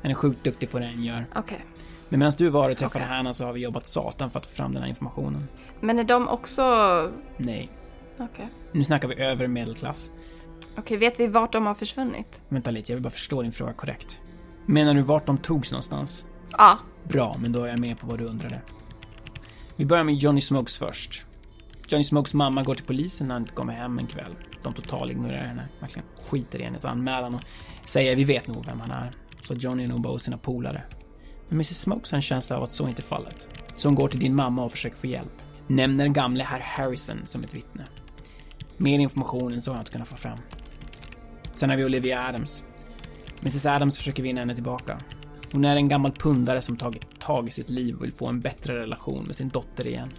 Han 0.03 0.11
är 0.11 0.15
sjukt 0.15 0.45
duktig 0.45 0.71
på 0.71 0.79
det 0.79 0.87
han 0.87 1.05
gör. 1.05 1.27
Okej. 1.37 1.65
Men 2.09 2.19
medan 2.19 2.33
du 2.39 2.49
var 2.49 2.71
och 2.71 2.77
träffade 2.77 3.05
Okej. 3.05 3.17
Hanna 3.17 3.35
så 3.35 3.45
har 3.45 3.53
vi 3.53 3.61
jobbat 3.61 3.87
satan 3.87 4.31
för 4.31 4.39
att 4.39 4.47
få 4.47 4.53
fram 4.53 4.73
den 4.73 4.83
här 4.83 4.89
informationen. 4.89 5.49
Men 5.81 5.99
är 5.99 6.05
de 6.05 6.29
också... 6.29 6.63
Nej. 7.37 7.71
Okej. 8.19 8.49
Nu 8.73 8.85
snackar 8.85 9.09
vi 9.09 9.15
över 9.23 9.47
medelklass. 9.47 10.11
Okej, 10.79 10.97
vet 10.97 11.21
vi 11.21 11.27
vart 11.27 11.53
de 11.53 11.67
har 11.67 11.75
försvunnit? 11.75 12.43
Vänta 12.49 12.71
lite, 12.71 12.93
jag 12.93 12.97
vill 12.97 13.03
bara 13.03 13.11
förstå 13.11 13.43
din 13.43 13.53
fråga 13.53 13.73
korrekt. 13.73 14.21
Menar 14.67 14.95
du 14.95 15.03
vart 15.03 15.27
de 15.27 15.39
togs 15.39 15.73
någonstans? 15.73 16.27
Ja. 16.51 16.79
Bra, 17.05 17.37
men 17.41 17.53
då 17.53 17.63
är 17.63 17.69
jag 17.69 17.79
med 17.79 17.99
på 17.99 18.07
vad 18.07 18.19
du 18.19 18.25
undrade. 18.25 18.61
Vi 19.77 19.87
börjar 19.87 20.05
med 20.05 20.15
Johnny 20.15 20.41
Smokes 20.41 20.79
först. 20.79 21.27
Johnny 21.89 22.05
Smokes 22.05 22.35
mamma 22.35 22.63
går 22.63 22.75
till 22.75 22.85
polisen 22.85 23.29
när 23.29 23.35
han 23.35 23.43
inte 23.43 23.55
kommer 23.55 23.73
hem 23.73 23.99
en 23.99 24.07
kväll. 24.07 24.37
De 24.63 24.73
totalignorerar 24.73 25.47
henne, 25.47 25.69
verkligen 25.81 26.09
skiter 26.25 26.59
i 26.59 26.63
hennes 26.63 26.85
anmälan 26.85 27.35
och 27.35 27.41
säger 27.85 28.17
vi 28.17 28.25
vet 28.25 28.47
nog 28.47 28.67
vem 28.67 28.81
han 28.81 28.91
är. 28.91 29.13
Så 29.45 29.55
Johnny 29.55 29.85
är 29.85 29.89
nog 29.89 30.01
bara 30.01 30.13
hos 30.13 30.23
sina 30.23 30.39
polare. 30.39 30.83
Men 31.49 31.57
Mrs 31.57 31.81
Smokes 31.81 32.13
har 32.13 32.17
en 32.17 32.23
känsla 32.23 32.57
av 32.57 32.63
att 32.63 32.73
så 32.73 32.89
inte 32.89 33.03
är 33.03 33.05
fallet. 33.05 33.49
Så 33.75 33.89
hon 33.89 33.95
går 33.95 34.09
till 34.09 34.21
din 34.21 34.35
mamma 34.35 34.65
och 34.65 34.73
försöker 34.73 34.97
få 34.97 35.07
hjälp. 35.07 35.43
Nämner 35.67 36.09
gamle 36.09 36.45
herr 36.45 36.61
Harrison 36.61 37.21
som 37.25 37.45
ett 37.45 37.55
vittne. 37.55 37.85
Mer 38.77 38.99
information 38.99 39.53
än 39.53 39.63
så 39.63 39.71
har 39.71 39.77
jag 39.77 39.81
inte 39.81 39.93
kunnat 39.93 40.09
få 40.09 40.17
fram. 40.17 40.39
Sen 41.55 41.71
har 41.71 41.77
vi 41.77 41.85
Olivia 41.85 42.29
Adams. 42.29 42.65
Mrs 43.41 43.67
Adams 43.67 43.97
försöker 43.97 44.23
vinna 44.23 44.41
henne 44.41 44.55
tillbaka. 44.55 44.99
Hon 45.53 45.65
är 45.65 45.77
en 45.77 45.89
gammal 45.89 46.13
pundare 46.13 46.63
som 46.63 46.77
tagit 46.77 47.21
tag 47.21 47.49
i 47.49 47.51
sitt 47.51 47.71
liv 47.71 47.97
och 47.97 48.05
vill 48.05 48.13
få 48.13 48.27
en 48.27 48.41
bättre 48.41 48.81
relation 48.81 49.25
med 49.25 49.37
sin 49.37 49.49
dotter 49.49 49.87
igen. 49.87 50.13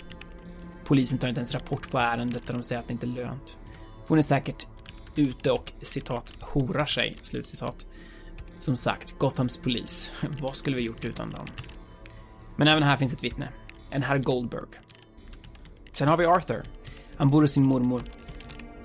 Polisen 0.88 1.20
tar 1.20 1.28
inte 1.28 1.40
ens 1.40 1.54
rapport 1.54 1.92
på 1.92 1.98
ärendet 2.00 2.48
där 2.48 2.54
de 2.54 2.64
säger 2.64 2.80
att 2.80 2.88
det 2.88 2.94
inte 2.94 3.06
är 3.06 3.26
lönt. 3.26 3.58
För 4.02 4.10
hon 4.10 4.18
är 4.18 4.22
säkert 4.22 4.68
ute 5.16 5.52
och 5.52 5.74
citat 5.82 6.34
horar 6.42 6.86
sig, 6.86 7.18
slutcitat. 7.22 7.88
Som 8.60 8.78
sagt, 8.78 9.20
Gothams 9.20 9.58
polis. 9.58 10.12
Vad 10.42 10.56
skulle 10.56 10.76
vi 10.76 10.82
gjort 10.82 11.06
utan 11.06 11.32
dem? 11.32 11.46
Men 12.58 12.68
även 12.68 12.84
här 12.84 12.98
finns 12.98 13.14
ett 13.14 13.24
vittne. 13.24 13.50
En 13.90 14.04
herr 14.04 14.18
Goldberg. 14.18 14.70
Sen 15.92 16.08
har 16.08 16.18
vi 16.18 16.26
Arthur. 16.26 16.64
Han 17.18 17.30
bor 17.30 17.42
hos 17.42 17.52
sin 17.52 17.64
mormor. 17.64 18.02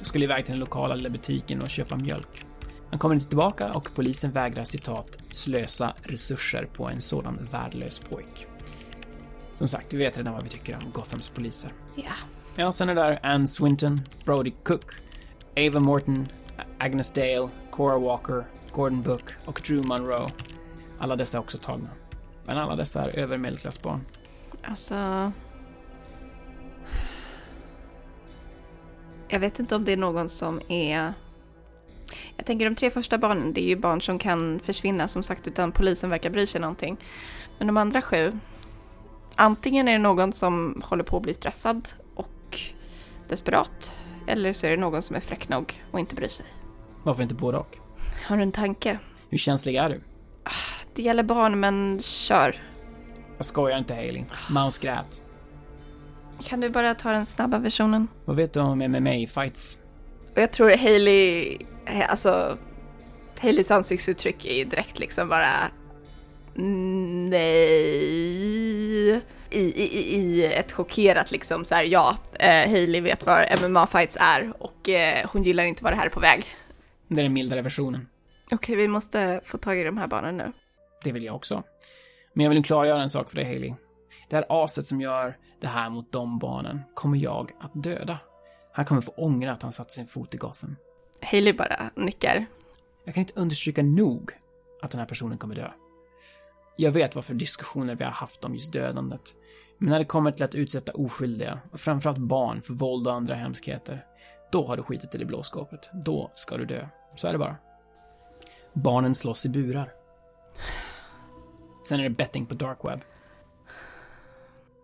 Skulle 0.02 0.24
iväg 0.24 0.44
till 0.44 0.52
den 0.52 0.60
lokala 0.60 0.94
lilla 0.94 1.10
butiken 1.10 1.62
och 1.62 1.70
köpa 1.70 1.96
mjölk. 1.96 2.46
Han 2.90 2.98
kommer 2.98 3.14
inte 3.14 3.28
tillbaka 3.28 3.72
och 3.72 3.94
polisen 3.94 4.32
vägrar 4.32 4.64
citat 4.64 5.18
slösa 5.30 5.94
resurser 6.02 6.68
på 6.72 6.88
en 6.88 7.00
sådan 7.00 7.48
värdelös 7.52 7.98
pojk. 7.98 8.46
Som 9.54 9.68
sagt, 9.68 9.92
vi 9.92 9.98
vet 9.98 10.18
redan 10.18 10.34
vad 10.34 10.42
vi 10.42 10.48
tycker 10.48 10.78
om 10.84 10.90
Gothams 10.92 11.28
poliser. 11.28 11.72
Ja. 11.94 12.12
Ja, 12.56 12.72
sen 12.72 12.88
är 12.88 12.94
där 12.94 13.18
Ann 13.22 13.46
Swinton, 13.46 14.00
Brody 14.24 14.52
Cook, 14.62 14.84
Ava 15.56 15.80
Morton, 15.80 16.28
Agnes 16.78 17.12
Dale, 17.12 17.48
Cora 17.70 17.98
Walker, 17.98 18.44
Gordon 18.72 19.02
Book 19.02 19.22
och 19.44 19.62
Drew 19.66 19.86
Monroe. 19.86 20.30
Alla 20.98 21.16
dessa 21.16 21.38
är 21.38 21.40
också 21.42 21.58
tagna. 21.58 21.88
Men 22.44 22.58
alla 22.58 22.76
dessa 22.76 23.04
är 23.04 23.18
över 23.18 23.38
medelklassbarn. 23.38 24.00
Alltså... 24.62 25.32
Jag 29.28 29.40
vet 29.40 29.58
inte 29.58 29.76
om 29.76 29.84
det 29.84 29.92
är 29.92 29.96
någon 29.96 30.28
som 30.28 30.60
är... 30.68 31.14
Jag 32.36 32.46
tänker 32.46 32.64
de 32.64 32.76
tre 32.76 32.90
första 32.90 33.18
barnen, 33.18 33.52
det 33.52 33.64
är 33.64 33.68
ju 33.68 33.76
barn 33.76 34.00
som 34.00 34.18
kan 34.18 34.60
försvinna 34.60 35.08
som 35.08 35.22
sagt 35.22 35.48
utan 35.48 35.72
polisen 35.72 36.10
verkar 36.10 36.30
bry 36.30 36.46
sig 36.46 36.60
någonting. 36.60 36.96
Men 37.58 37.66
de 37.66 37.76
andra 37.76 38.02
sju, 38.02 38.32
antingen 39.36 39.88
är 39.88 39.92
det 39.92 39.98
någon 39.98 40.32
som 40.32 40.82
håller 40.84 41.04
på 41.04 41.16
att 41.16 41.22
bli 41.22 41.34
stressad 41.34 41.88
och 42.14 42.60
desperat. 43.28 43.92
Eller 44.26 44.52
så 44.52 44.66
är 44.66 44.70
det 44.70 44.76
någon 44.76 45.02
som 45.02 45.16
är 45.16 45.20
fräck 45.20 45.48
nog 45.48 45.82
och 45.90 46.00
inte 46.00 46.14
bryr 46.14 46.28
sig. 46.28 46.46
Varför 47.02 47.22
inte 47.22 47.34
både 47.34 47.58
och? 47.58 47.78
Har 48.26 48.36
du 48.36 48.42
en 48.42 48.52
tanke? 48.52 48.98
Hur 49.30 49.38
känslig 49.38 49.76
är 49.76 49.90
du? 49.90 50.00
Det 50.94 51.02
gäller 51.02 51.22
barn, 51.22 51.60
men 51.60 52.00
kör. 52.02 52.62
Jag 53.36 53.46
skojar 53.46 53.78
inte 53.78 53.94
Hailey. 53.94 54.24
Mouse 54.50 54.82
grät. 54.82 55.22
Kan 56.44 56.60
du 56.60 56.70
bara 56.70 56.94
ta 56.94 57.12
den 57.12 57.26
snabba 57.26 57.58
versionen? 57.58 58.08
Vad 58.24 58.36
vet 58.36 58.52
du 58.52 58.60
om 58.60 58.82
MMA-fights? 58.82 59.78
Jag 60.34 60.52
tror 60.52 60.70
Hailey, 60.76 61.58
alltså 62.08 62.58
Haileys 63.40 63.70
ansiktsuttryck 63.70 64.44
är 64.46 64.54
ju 64.54 64.64
direkt 64.64 64.98
liksom 64.98 65.28
bara 65.28 65.48
nej. 67.30 67.42
I, 69.50 69.60
i, 69.60 70.16
i 70.16 70.44
ett 70.44 70.72
chockerat 70.72 71.30
liksom 71.30 71.64
så 71.64 71.74
här, 71.74 71.84
ja, 71.84 72.16
eh, 72.32 72.70
Hailey 72.70 73.00
vet 73.00 73.26
vad 73.26 73.46
MMA-fights 73.46 74.16
är 74.20 74.52
och 74.58 74.88
eh, 74.88 75.26
hon 75.32 75.42
gillar 75.42 75.64
inte 75.64 75.84
vad 75.84 75.92
det 75.92 75.96
här 75.96 76.06
är 76.06 76.10
på 76.10 76.20
väg. 76.20 76.44
Det 77.08 77.20
är 77.20 77.22
den 77.22 77.32
mildare 77.32 77.62
versionen. 77.62 78.08
Okej, 78.50 78.76
vi 78.76 78.88
måste 78.88 79.40
få 79.44 79.58
tag 79.58 79.78
i 79.78 79.84
de 79.84 79.96
här 79.96 80.06
barnen 80.06 80.36
nu. 80.36 80.52
Det 81.04 81.12
vill 81.12 81.24
jag 81.24 81.34
också. 81.34 81.62
Men 82.32 82.44
jag 82.44 82.50
vill 82.50 82.64
klargöra 82.64 83.02
en 83.02 83.10
sak 83.10 83.30
för 83.30 83.36
dig, 83.36 83.44
Hailey. 83.44 83.74
Det 84.28 84.36
här 84.36 84.44
aset 84.48 84.86
som 84.86 85.00
gör 85.00 85.36
det 85.60 85.66
här 85.66 85.90
mot 85.90 86.12
de 86.12 86.38
barnen 86.38 86.80
kommer 86.94 87.18
jag 87.18 87.50
att 87.60 87.82
döda. 87.82 88.18
Han 88.72 88.84
kommer 88.84 89.00
få 89.00 89.12
ångra 89.16 89.52
att 89.52 89.62
han 89.62 89.72
satte 89.72 89.92
sin 89.92 90.06
fot 90.06 90.34
i 90.34 90.36
Gotham. 90.36 90.76
Hailey 91.22 91.52
bara 91.52 91.90
nickar. 91.96 92.46
Jag 93.04 93.14
kan 93.14 93.20
inte 93.20 93.40
understryka 93.40 93.82
nog 93.82 94.30
att 94.82 94.90
den 94.90 94.98
här 94.98 95.06
personen 95.06 95.38
kommer 95.38 95.54
dö. 95.54 95.68
Jag 96.76 96.92
vet 96.92 97.14
vad 97.14 97.24
för 97.24 97.34
diskussioner 97.34 97.94
vi 97.94 98.04
har 98.04 98.10
haft 98.10 98.44
om 98.44 98.54
just 98.54 98.72
dödandet. 98.72 99.34
Men 99.78 99.90
när 99.90 99.98
det 99.98 100.04
kommer 100.04 100.32
till 100.32 100.44
att 100.44 100.54
utsätta 100.54 100.92
oskyldiga, 100.92 101.60
och 101.72 101.80
framförallt 101.80 102.18
barn, 102.18 102.62
för 102.62 102.74
våld 102.74 103.06
och 103.06 103.12
andra 103.12 103.34
hemskheter, 103.34 104.04
då 104.52 104.66
har 104.66 104.76
du 104.76 104.82
skitit 104.82 105.14
i 105.14 105.18
det 105.18 105.24
blå 105.24 105.42
skåpet. 105.42 105.90
Då 105.92 106.30
ska 106.34 106.56
du 106.56 106.64
dö. 106.64 106.88
Så 107.14 107.28
är 107.28 107.32
det 107.32 107.38
bara. 107.38 107.56
Barnen 108.72 109.14
slåss 109.14 109.46
i 109.46 109.48
burar. 109.48 109.92
Sen 111.88 112.00
är 112.00 112.04
det 112.04 112.10
betting 112.10 112.46
på 112.46 112.54
dark 112.54 112.78
web. 112.84 113.00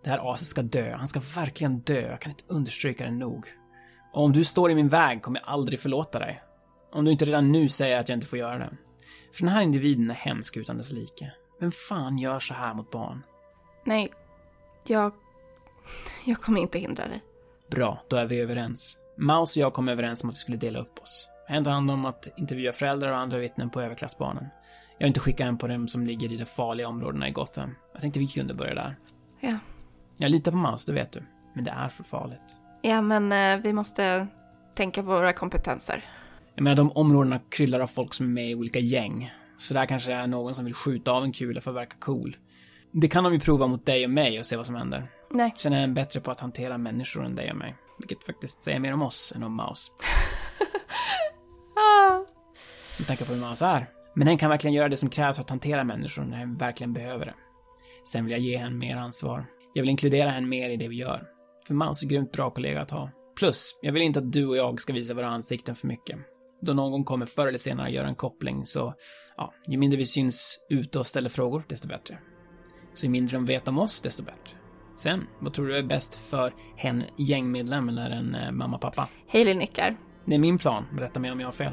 Det 0.04 0.10
här 0.10 0.32
aset 0.32 0.48
ska 0.48 0.62
dö. 0.62 0.96
Han 0.96 1.08
ska 1.08 1.20
verkligen 1.34 1.80
dö. 1.80 2.10
Jag 2.10 2.20
kan 2.20 2.30
inte 2.30 2.44
understryka 2.48 3.04
det 3.04 3.10
nog. 3.10 3.46
Och 4.12 4.24
om 4.24 4.32
du 4.32 4.44
står 4.44 4.70
i 4.70 4.74
min 4.74 4.88
väg 4.88 5.22
kommer 5.22 5.40
jag 5.40 5.48
aldrig 5.48 5.80
förlåta 5.80 6.18
dig. 6.18 6.42
Om 6.92 7.04
du 7.04 7.10
inte 7.10 7.24
redan 7.24 7.52
nu 7.52 7.68
säger 7.68 8.00
att 8.00 8.08
jag 8.08 8.16
inte 8.16 8.26
får 8.26 8.38
göra 8.38 8.58
det. 8.58 8.70
För 9.32 9.40
den 9.40 9.54
här 9.54 9.62
individen 9.62 10.10
är 10.10 10.14
hemsk 10.14 10.56
utan 10.56 10.76
dess 10.76 10.92
like. 10.92 11.32
Vem 11.60 11.72
fan 11.72 12.18
gör 12.18 12.40
så 12.40 12.54
här 12.54 12.74
mot 12.74 12.90
barn? 12.90 13.22
Nej, 13.84 14.12
jag... 14.86 15.12
Jag 16.24 16.40
kommer 16.40 16.60
inte 16.60 16.78
hindra 16.78 17.08
dig. 17.08 17.22
Bra, 17.70 18.02
då 18.08 18.16
är 18.16 18.26
vi 18.26 18.40
överens. 18.40 18.98
Mouse 19.16 19.60
och 19.60 19.64
jag 19.64 19.72
kom 19.72 19.88
överens 19.88 20.22
om 20.22 20.28
att 20.28 20.34
vi 20.34 20.38
skulle 20.38 20.56
dela 20.56 20.78
upp 20.78 20.98
oss. 21.02 21.28
Jag 21.48 21.54
hade 21.54 21.70
hand 21.70 21.90
om 21.90 22.04
att 22.06 22.28
intervjua 22.36 22.72
föräldrar 22.72 23.12
och 23.12 23.18
andra 23.18 23.38
vittnen 23.38 23.70
på 23.70 23.82
överklassbarnen. 23.82 24.46
Jag 24.98 25.04
vill 25.04 25.08
inte 25.08 25.20
skicka 25.20 25.44
en 25.44 25.58
på 25.58 25.66
dem 25.66 25.88
som 25.88 26.06
ligger 26.06 26.32
i 26.32 26.36
de 26.36 26.44
farliga 26.44 26.88
områdena 26.88 27.28
i 27.28 27.30
Gotham. 27.30 27.74
Jag 27.92 28.00
tänkte 28.00 28.20
vi 28.20 28.28
kunde 28.28 28.54
börja 28.54 28.74
där. 28.74 28.96
Ja. 29.40 29.58
Jag 30.16 30.30
litar 30.30 30.52
på 30.52 30.56
Mouse, 30.56 30.92
det 30.92 30.94
vet 30.94 31.12
du. 31.12 31.22
Men 31.54 31.64
det 31.64 31.70
är 31.70 31.88
för 31.88 32.04
farligt. 32.04 32.56
Ja, 32.82 33.02
men 33.02 33.32
eh, 33.32 33.62
vi 33.62 33.72
måste 33.72 34.26
tänka 34.74 35.02
på 35.02 35.08
våra 35.08 35.32
kompetenser. 35.32 36.04
Jag 36.54 36.62
menar, 36.62 36.76
de 36.76 36.92
områdena 36.92 37.40
kryllar 37.48 37.80
av 37.80 37.86
folk 37.86 38.14
som 38.14 38.26
är 38.26 38.30
med 38.30 38.50
i 38.50 38.54
olika 38.54 38.78
gäng. 38.78 39.30
Så 39.58 39.74
där 39.74 39.86
kanske 39.86 40.12
är 40.12 40.26
någon 40.26 40.54
som 40.54 40.64
vill 40.64 40.74
skjuta 40.74 41.12
av 41.12 41.24
en 41.24 41.32
kula 41.32 41.60
för 41.60 41.70
att 41.70 41.76
verka 41.76 41.96
cool. 42.00 42.36
Det 42.92 43.08
kan 43.08 43.24
de 43.24 43.32
ju 43.32 43.40
prova 43.40 43.66
mot 43.66 43.86
dig 43.86 44.04
och 44.04 44.10
mig 44.10 44.38
och 44.38 44.46
se 44.46 44.56
vad 44.56 44.66
som 44.66 44.74
händer. 44.74 45.08
Nej. 45.30 45.54
Sen 45.56 45.72
är 45.72 45.80
den 45.80 45.94
bättre 45.94 46.20
på 46.20 46.30
att 46.30 46.40
hantera 46.40 46.78
människor 46.78 47.24
än 47.24 47.34
dig 47.34 47.50
och 47.50 47.56
mig. 47.56 47.74
Vilket 47.98 48.24
faktiskt 48.24 48.62
säger 48.62 48.80
mer 48.80 48.94
om 48.94 49.02
oss 49.02 49.32
än 49.36 49.42
om 49.42 49.56
Mouse. 49.56 49.92
Ah. 51.80 52.22
Med 52.98 53.06
tanke 53.06 53.24
på 53.24 53.32
hur 53.32 53.40
Mouse 53.40 53.66
är. 53.66 53.86
Men 54.14 54.26
den 54.26 54.38
kan 54.38 54.50
verkligen 54.50 54.74
göra 54.74 54.88
det 54.88 54.96
som 54.96 55.10
krävs 55.10 55.36
för 55.36 55.42
att 55.42 55.50
hantera 55.50 55.84
människor 55.84 56.22
när 56.22 56.38
den 56.38 56.56
verkligen 56.56 56.92
behöver 56.92 57.26
det. 57.26 57.34
Sen 58.12 58.24
vill 58.24 58.32
jag 58.32 58.40
ge 58.40 58.56
henne 58.56 58.76
mer 58.76 58.96
ansvar. 58.96 59.46
Jag 59.74 59.82
vill 59.82 59.90
inkludera 59.90 60.30
henne 60.30 60.46
mer 60.46 60.70
i 60.70 60.76
det 60.76 60.88
vi 60.88 60.96
gör. 60.96 61.22
För 61.66 61.74
Mouse 61.74 62.06
är 62.06 62.08
grymt 62.08 62.32
bra 62.32 62.50
kollega 62.50 62.80
att 62.80 62.90
ha. 62.90 63.10
Plus, 63.38 63.78
jag 63.82 63.92
vill 63.92 64.02
inte 64.02 64.18
att 64.18 64.32
du 64.32 64.46
och 64.46 64.56
jag 64.56 64.80
ska 64.80 64.92
visa 64.92 65.14
våra 65.14 65.28
ansikten 65.28 65.74
för 65.74 65.86
mycket. 65.86 66.18
Då 66.60 66.72
någon 66.72 67.04
kommer 67.04 67.26
förr 67.26 67.46
eller 67.46 67.58
senare 67.58 67.90
göra 67.90 68.08
en 68.08 68.14
koppling, 68.14 68.66
så 68.66 68.94
ja, 69.36 69.52
ju 69.66 69.78
mindre 69.78 69.98
vi 69.98 70.06
syns 70.06 70.58
ute 70.70 70.98
och 70.98 71.06
ställer 71.06 71.28
frågor, 71.28 71.64
desto 71.68 71.88
bättre. 71.88 72.18
Så 72.94 73.06
ju 73.06 73.10
mindre 73.10 73.36
de 73.36 73.44
vet 73.44 73.68
om 73.68 73.78
oss, 73.78 74.00
desto 74.00 74.22
bättre. 74.22 74.56
Sen, 74.96 75.26
vad 75.38 75.52
tror 75.52 75.66
du 75.66 75.76
är 75.76 75.82
bäst 75.82 76.14
för 76.14 76.52
hen 76.76 77.04
gängmedlem 77.16 77.88
eller 77.88 78.10
en 78.10 78.34
eh, 78.34 78.50
mamma-pappa? 78.50 79.08
Hailey 79.32 79.54
nickar. 79.54 79.96
Det 80.26 80.34
är 80.34 80.38
min 80.38 80.58
plan, 80.58 80.86
men 80.90 81.00
rätta 81.00 81.20
mig 81.20 81.32
om 81.32 81.40
jag 81.40 81.46
har 81.46 81.52
fel. 81.52 81.72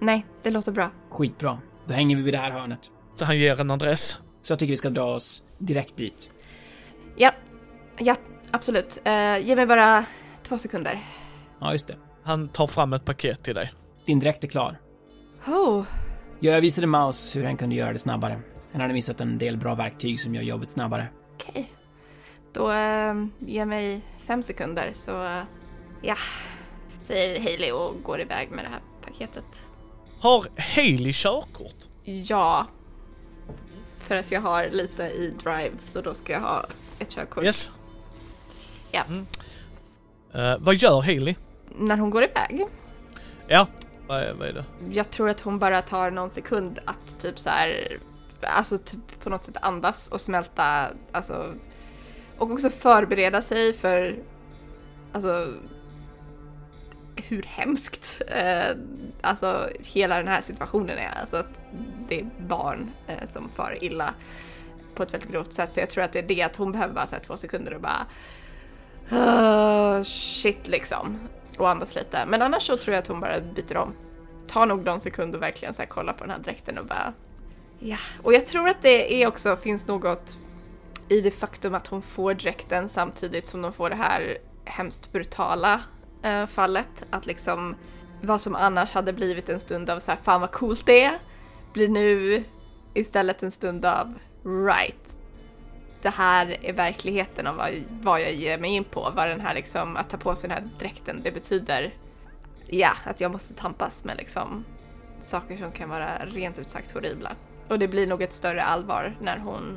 Nej, 0.00 0.26
det 0.42 0.50
låter 0.50 0.72
bra. 0.72 0.90
Skitbra. 1.10 1.58
Då 1.86 1.94
hänger 1.94 2.16
vi 2.16 2.22
vid 2.22 2.34
det 2.34 2.38
här 2.38 2.50
hörnet. 2.50 2.90
Så 3.16 3.24
han 3.24 3.38
ger 3.38 3.60
en 3.60 3.70
adress. 3.70 4.18
Så 4.42 4.52
jag 4.52 4.58
tycker 4.58 4.70
vi 4.70 4.76
ska 4.76 4.90
dra 4.90 5.14
oss 5.14 5.44
direkt 5.58 5.96
dit. 5.96 6.30
Ja, 7.16 7.34
ja, 7.98 8.16
absolut. 8.50 8.98
Uh, 9.06 9.38
ge 9.46 9.56
mig 9.56 9.66
bara 9.66 10.04
två 10.42 10.58
sekunder. 10.58 11.00
Ja, 11.60 11.72
just 11.72 11.88
det. 11.88 11.96
Han 12.24 12.48
tar 12.48 12.66
fram 12.66 12.92
ett 12.92 13.04
paket 13.04 13.42
till 13.42 13.54
dig. 13.54 13.72
Din 14.06 14.18
dräkt 14.20 14.44
är 14.44 14.48
klar. 14.48 14.80
Oh, 15.46 15.84
Jag 16.40 16.60
visade 16.60 16.86
Mouse 16.86 17.38
hur 17.38 17.46
han 17.46 17.56
kunde 17.56 17.76
göra 17.76 17.92
det 17.92 17.98
snabbare. 17.98 18.40
Han 18.72 18.80
hade 18.80 18.94
missat 18.94 19.20
en 19.20 19.38
del 19.38 19.56
bra 19.56 19.74
verktyg 19.74 20.20
som 20.20 20.34
gör 20.34 20.42
jobbet 20.42 20.68
snabbare. 20.68 21.06
okej. 21.34 21.72
Då 22.52 22.72
uh, 22.72 23.26
ge 23.38 23.64
mig 23.66 24.00
fem 24.18 24.42
sekunder 24.42 24.92
så, 24.94 25.24
uh, 25.24 25.42
ja, 26.02 26.16
säger 27.06 27.40
Hailey 27.40 27.72
och 27.72 28.02
går 28.02 28.20
iväg 28.20 28.50
med 28.50 28.64
det 28.64 28.68
här 28.68 28.80
paketet. 29.04 29.44
Har 30.20 30.46
Hailey 30.76 31.12
körkort? 31.12 31.74
Ja, 32.04 32.66
för 34.00 34.16
att 34.16 34.32
jag 34.32 34.40
har 34.40 34.68
lite 34.72 35.02
i 35.02 35.34
drive 35.42 35.72
så 35.80 36.00
då 36.00 36.14
ska 36.14 36.32
jag 36.32 36.40
ha 36.40 36.66
ett 36.98 37.10
körkort. 37.10 37.44
Yes. 37.44 37.70
Ja. 38.90 39.02
Mm. 39.08 39.26
Eh, 40.34 40.56
vad 40.58 40.74
gör 40.74 41.02
Hailey? 41.02 41.34
När 41.78 41.96
hon 41.96 42.10
går 42.10 42.24
iväg 42.24 42.66
Ja, 43.48 43.66
vad 44.08 44.22
är, 44.22 44.34
vad 44.34 44.48
är 44.48 44.52
det? 44.52 44.64
Jag 44.90 45.10
tror 45.10 45.28
att 45.28 45.40
hon 45.40 45.58
bara 45.58 45.82
tar 45.82 46.10
någon 46.10 46.30
sekund 46.30 46.78
att 46.84 47.18
typ 47.20 47.38
så 47.38 47.50
här, 47.50 47.98
alltså 48.42 48.78
typ 48.78 49.20
på 49.22 49.30
något 49.30 49.44
sätt 49.44 49.56
andas 49.62 50.08
och 50.08 50.20
smälta, 50.20 50.88
alltså 51.12 51.54
och 52.38 52.50
också 52.50 52.70
förbereda 52.70 53.42
sig 53.42 53.72
för, 53.72 54.16
alltså 55.12 55.46
hur 57.16 57.42
hemskt 57.42 58.22
eh, 58.28 58.76
alltså 59.20 59.68
hela 59.84 60.16
den 60.16 60.28
här 60.28 60.40
situationen 60.40 60.98
är. 60.98 61.20
Alltså 61.20 61.36
att 61.36 61.60
det 62.08 62.20
är 62.20 62.30
barn 62.46 62.90
eh, 63.06 63.26
som 63.28 63.48
far 63.48 63.78
illa 63.84 64.14
på 64.94 65.02
ett 65.02 65.14
väldigt 65.14 65.30
grovt 65.30 65.52
sätt. 65.52 65.74
Så 65.74 65.80
jag 65.80 65.90
tror 65.90 66.04
att 66.04 66.12
det 66.12 66.18
är 66.18 66.22
det 66.28 66.42
att 66.42 66.56
hon 66.56 66.72
behöver 66.72 66.94
bara 66.94 67.06
så 67.06 67.14
här, 67.14 67.22
två 67.22 67.36
sekunder 67.36 67.74
och 67.74 67.80
bara 67.80 68.06
"Ah, 69.10 70.04
shit 70.04 70.68
liksom. 70.68 71.18
Och 71.58 71.70
andas 71.70 71.94
lite. 71.94 72.26
Men 72.26 72.42
annars 72.42 72.62
så 72.62 72.76
tror 72.76 72.94
jag 72.94 73.02
att 73.02 73.08
hon 73.08 73.20
bara 73.20 73.40
byter 73.40 73.76
om. 73.76 73.92
Tar 74.46 74.66
nog 74.66 74.84
någon 74.84 75.00
sekund 75.00 75.34
och 75.34 75.42
verkligen 75.42 75.74
så 75.74 75.82
här 75.82 75.88
kollar 75.88 76.12
på 76.12 76.24
den 76.24 76.30
här 76.30 76.38
dräkten 76.38 76.78
och 76.78 76.86
bara 76.86 77.12
ja. 77.78 77.96
Och 78.22 78.34
jag 78.34 78.46
tror 78.46 78.68
att 78.68 78.82
det 78.82 79.22
är 79.22 79.26
också 79.26 79.56
finns 79.56 79.86
något 79.86 80.38
i 81.08 81.20
det 81.20 81.30
faktum 81.30 81.74
att 81.74 81.86
hon 81.86 82.02
får 82.02 82.34
dräkten 82.34 82.88
samtidigt 82.88 83.48
som 83.48 83.62
de 83.62 83.72
får 83.72 83.90
det 83.90 83.96
här 83.96 84.38
hemskt 84.64 85.12
brutala 85.12 85.80
eh, 86.22 86.46
fallet. 86.46 87.04
Att 87.10 87.26
liksom 87.26 87.76
vad 88.22 88.40
som 88.40 88.54
annars 88.54 88.90
hade 88.90 89.12
blivit 89.12 89.48
en 89.48 89.60
stund 89.60 89.90
av 89.90 90.00
så 90.00 90.10
här 90.10 90.18
fan 90.22 90.40
vad 90.40 90.50
coolt 90.50 90.86
det 90.86 91.04
är 91.04 91.18
blir 91.72 91.88
nu 91.88 92.44
istället 92.94 93.42
en 93.42 93.52
stund 93.52 93.84
av 93.84 94.14
right. 94.44 95.16
Det 96.04 96.10
här 96.10 96.56
är 96.64 96.72
verkligheten 96.72 97.46
av 97.46 97.56
vad, 97.56 97.70
vad 98.02 98.20
jag 98.20 98.34
ger 98.34 98.58
mig 98.58 98.70
in 98.70 98.84
på. 98.84 99.12
Vad 99.16 99.28
den 99.28 99.40
här 99.40 99.54
liksom, 99.54 99.96
att 99.96 100.10
ta 100.10 100.16
på 100.16 100.34
sig 100.34 100.48
den 100.48 100.58
här 100.58 100.70
dräkten, 100.78 101.20
det 101.24 101.32
betyder 101.32 101.94
ja, 102.66 102.92
att 103.04 103.20
jag 103.20 103.32
måste 103.32 103.54
tampas 103.54 104.04
med 104.04 104.16
liksom 104.16 104.64
saker 105.18 105.56
som 105.56 105.72
kan 105.72 105.88
vara 105.88 106.24
rent 106.24 106.58
ut 106.58 106.68
sagt 106.68 106.92
horribla. 106.92 107.36
Och 107.68 107.78
det 107.78 107.88
blir 107.88 108.06
nog 108.06 108.22
ett 108.22 108.32
större 108.32 108.62
allvar 108.62 109.16
när 109.20 109.38
hon 109.38 109.76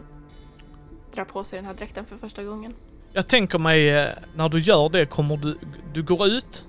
drar 1.14 1.24
på 1.24 1.44
sig 1.44 1.58
den 1.58 1.66
här 1.66 1.74
dräkten 1.74 2.06
för 2.06 2.18
första 2.18 2.44
gången. 2.44 2.74
Jag 3.14 3.28
tänker 3.28 3.60
mig 3.60 3.90
eh, 3.90 4.08
när 4.36 4.50
du 4.50 4.60
gör 4.60 4.90
det 4.90 5.06
kommer 5.06 5.38
du, 5.38 5.58
du 5.94 6.04
går 6.04 6.28
ut 6.28 6.66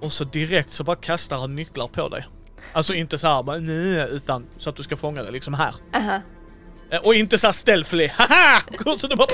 och 0.00 0.12
så 0.12 0.24
direkt 0.24 0.70
så 0.70 0.84
bara 0.84 0.96
kastar 0.96 1.38
han 1.38 1.54
nycklar 1.54 1.88
på 1.88 2.08
dig. 2.08 2.26
Alltså 2.72 2.94
inte 2.94 3.18
så 3.18 3.26
här 3.26 3.42
bara 3.42 3.58
nej, 3.58 4.08
utan 4.10 4.46
så 4.56 4.70
att 4.70 4.76
du 4.76 4.82
ska 4.82 4.96
fånga 4.96 5.22
det 5.22 5.30
liksom 5.30 5.54
här. 5.54 5.74
Aha. 5.94 6.14
Eh, 6.14 6.20
Och 7.04 7.14
inte 7.14 7.38
så 7.38 7.46
här 7.46 7.52
stealthily, 7.52 8.06
haha! 8.14 8.62
Så 8.98 9.06
du 9.06 9.16
bara, 9.16 9.28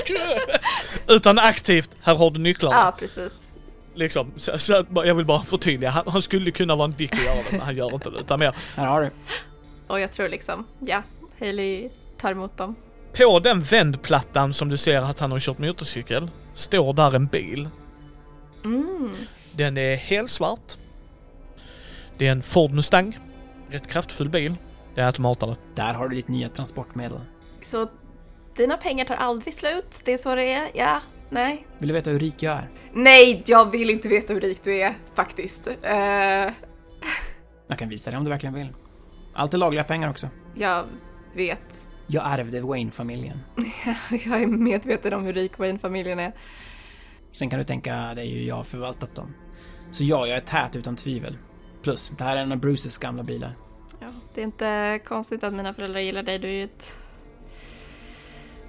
utan 1.07 1.39
aktivt, 1.39 1.89
här 2.01 2.15
har 2.15 2.31
du 2.31 2.39
nycklarna. 2.39 2.75
Ja, 2.75 2.95
precis. 2.99 3.33
Liksom, 3.95 4.31
så, 4.37 4.57
så 4.57 4.75
att, 4.75 4.87
jag 4.93 5.15
vill 5.15 5.25
bara 5.25 5.43
förtydliga, 5.43 5.89
han, 5.89 6.03
han 6.07 6.21
skulle 6.21 6.51
kunna 6.51 6.75
vara 6.75 6.85
en 6.85 6.91
dick 6.97 7.11
och 7.13 7.19
göra 7.19 7.35
det 7.35 7.51
men 7.51 7.61
han 7.61 7.75
gör 7.75 7.93
inte 7.93 8.09
det 8.09 8.19
utan 8.19 8.39
mer. 8.39 8.55
Här 8.75 8.87
har 8.87 9.01
du. 9.01 9.09
Och 9.87 9.99
jag 9.99 10.11
tror 10.11 10.29
liksom, 10.29 10.67
ja, 10.79 11.03
Hailey 11.39 11.89
tar 12.17 12.31
emot 12.31 12.57
dem. 12.57 12.75
På 13.17 13.39
den 13.39 13.61
vändplattan 13.61 14.53
som 14.53 14.69
du 14.69 14.77
ser 14.77 15.01
att 15.01 15.19
han 15.19 15.31
har 15.31 15.39
kört 15.39 15.59
motorcykel 15.59 16.31
står 16.53 16.93
där 16.93 17.15
en 17.15 17.27
bil. 17.27 17.69
Mm. 18.65 19.13
Den 19.51 19.77
är 19.77 19.95
helt 19.95 20.29
svart. 20.29 20.77
Det 22.17 22.27
är 22.27 22.31
en 22.31 22.41
Ford 22.41 22.71
Mustang. 22.71 23.19
Rätt 23.69 23.87
kraftfull 23.87 24.29
bil. 24.29 24.55
Det 24.95 25.01
är 25.01 25.05
automatare. 25.05 25.55
Där 25.75 25.93
har 25.93 26.09
du 26.09 26.15
ditt 26.15 26.27
nya 26.27 26.49
transportmedel. 26.49 27.19
Så 27.65 27.87
dina 28.55 28.77
pengar 28.77 29.05
tar 29.05 29.15
aldrig 29.15 29.53
slut, 29.53 30.01
det 30.03 30.13
är 30.13 30.17
så 30.17 30.35
det 30.35 30.51
är? 30.53 30.71
Ja, 30.73 31.01
nej. 31.29 31.67
Vill 31.79 31.87
du 31.87 31.93
veta 31.93 32.09
hur 32.09 32.19
rik 32.19 32.43
jag 32.43 32.53
är? 32.53 32.69
Nej, 32.93 33.43
jag 33.45 33.71
vill 33.71 33.89
inte 33.89 34.07
veta 34.07 34.33
hur 34.33 34.41
rik 34.41 34.63
du 34.63 34.75
är, 34.77 34.93
faktiskt. 35.15 35.67
Eh, 35.67 35.93
Jag 37.67 37.77
kan 37.77 37.89
visa 37.89 38.11
dig 38.11 38.17
om 38.17 38.23
du 38.23 38.29
verkligen 38.29 38.53
vill. 38.53 38.73
Allt 39.33 39.53
är 39.53 39.57
lagliga 39.57 39.83
pengar 39.83 40.09
också. 40.09 40.29
jag 40.55 40.85
vet. 41.33 41.89
Jag 42.07 42.23
ärvde 42.27 42.61
Wayne-familjen. 42.61 43.39
Jag 44.25 44.41
är 44.41 44.47
medveten 44.47 45.13
om 45.13 45.23
hur 45.23 45.33
rik 45.33 45.57
Wayne-familjen 45.57 46.19
är. 46.19 46.33
Sen 47.31 47.49
kan 47.49 47.59
du 47.59 47.65
tänka 47.65 48.13
dig 48.15 48.29
hur 48.29 48.47
jag 48.47 48.55
har 48.55 48.63
förvaltat 48.63 49.15
dem. 49.15 49.33
Så 49.91 50.03
ja, 50.03 50.27
jag 50.27 50.37
är 50.37 50.41
tät 50.41 50.75
utan 50.75 50.95
tvivel. 50.95 51.37
Plus, 51.83 52.09
det 52.17 52.23
här 52.23 52.37
är 52.37 52.41
en 52.41 52.51
av 52.51 52.57
Bruces 52.57 52.97
gamla 52.97 53.23
bilar. 53.23 53.57
Ja, 53.99 54.07
det 54.33 54.41
är 54.41 54.45
inte 54.45 54.99
konstigt 55.05 55.43
att 55.43 55.53
mina 55.53 55.73
föräldrar 55.73 55.99
gillar 55.99 56.23
dig, 56.23 56.39
du 56.39 56.47
är 56.47 56.51
ju 56.51 56.63
ett 56.63 56.93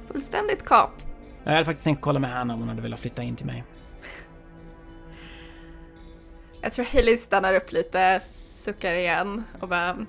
fullständigt 0.06 0.64
kap. 0.64 0.90
Jag 1.44 1.52
hade 1.52 1.64
faktiskt 1.64 1.84
tänkt 1.84 2.00
kolla 2.00 2.18
med 2.18 2.30
Hanna 2.30 2.54
om 2.54 2.60
hon 2.60 2.68
hade 2.68 2.82
velat 2.82 3.00
flytta 3.00 3.22
in 3.22 3.36
till 3.36 3.46
mig. 3.46 3.64
Jag 6.60 6.72
tror 6.72 6.84
Hailey 6.84 7.18
stannar 7.18 7.54
upp 7.54 7.72
lite, 7.72 8.20
suckar 8.20 8.94
igen 8.94 9.44
och 9.60 9.68
bara... 9.68 10.06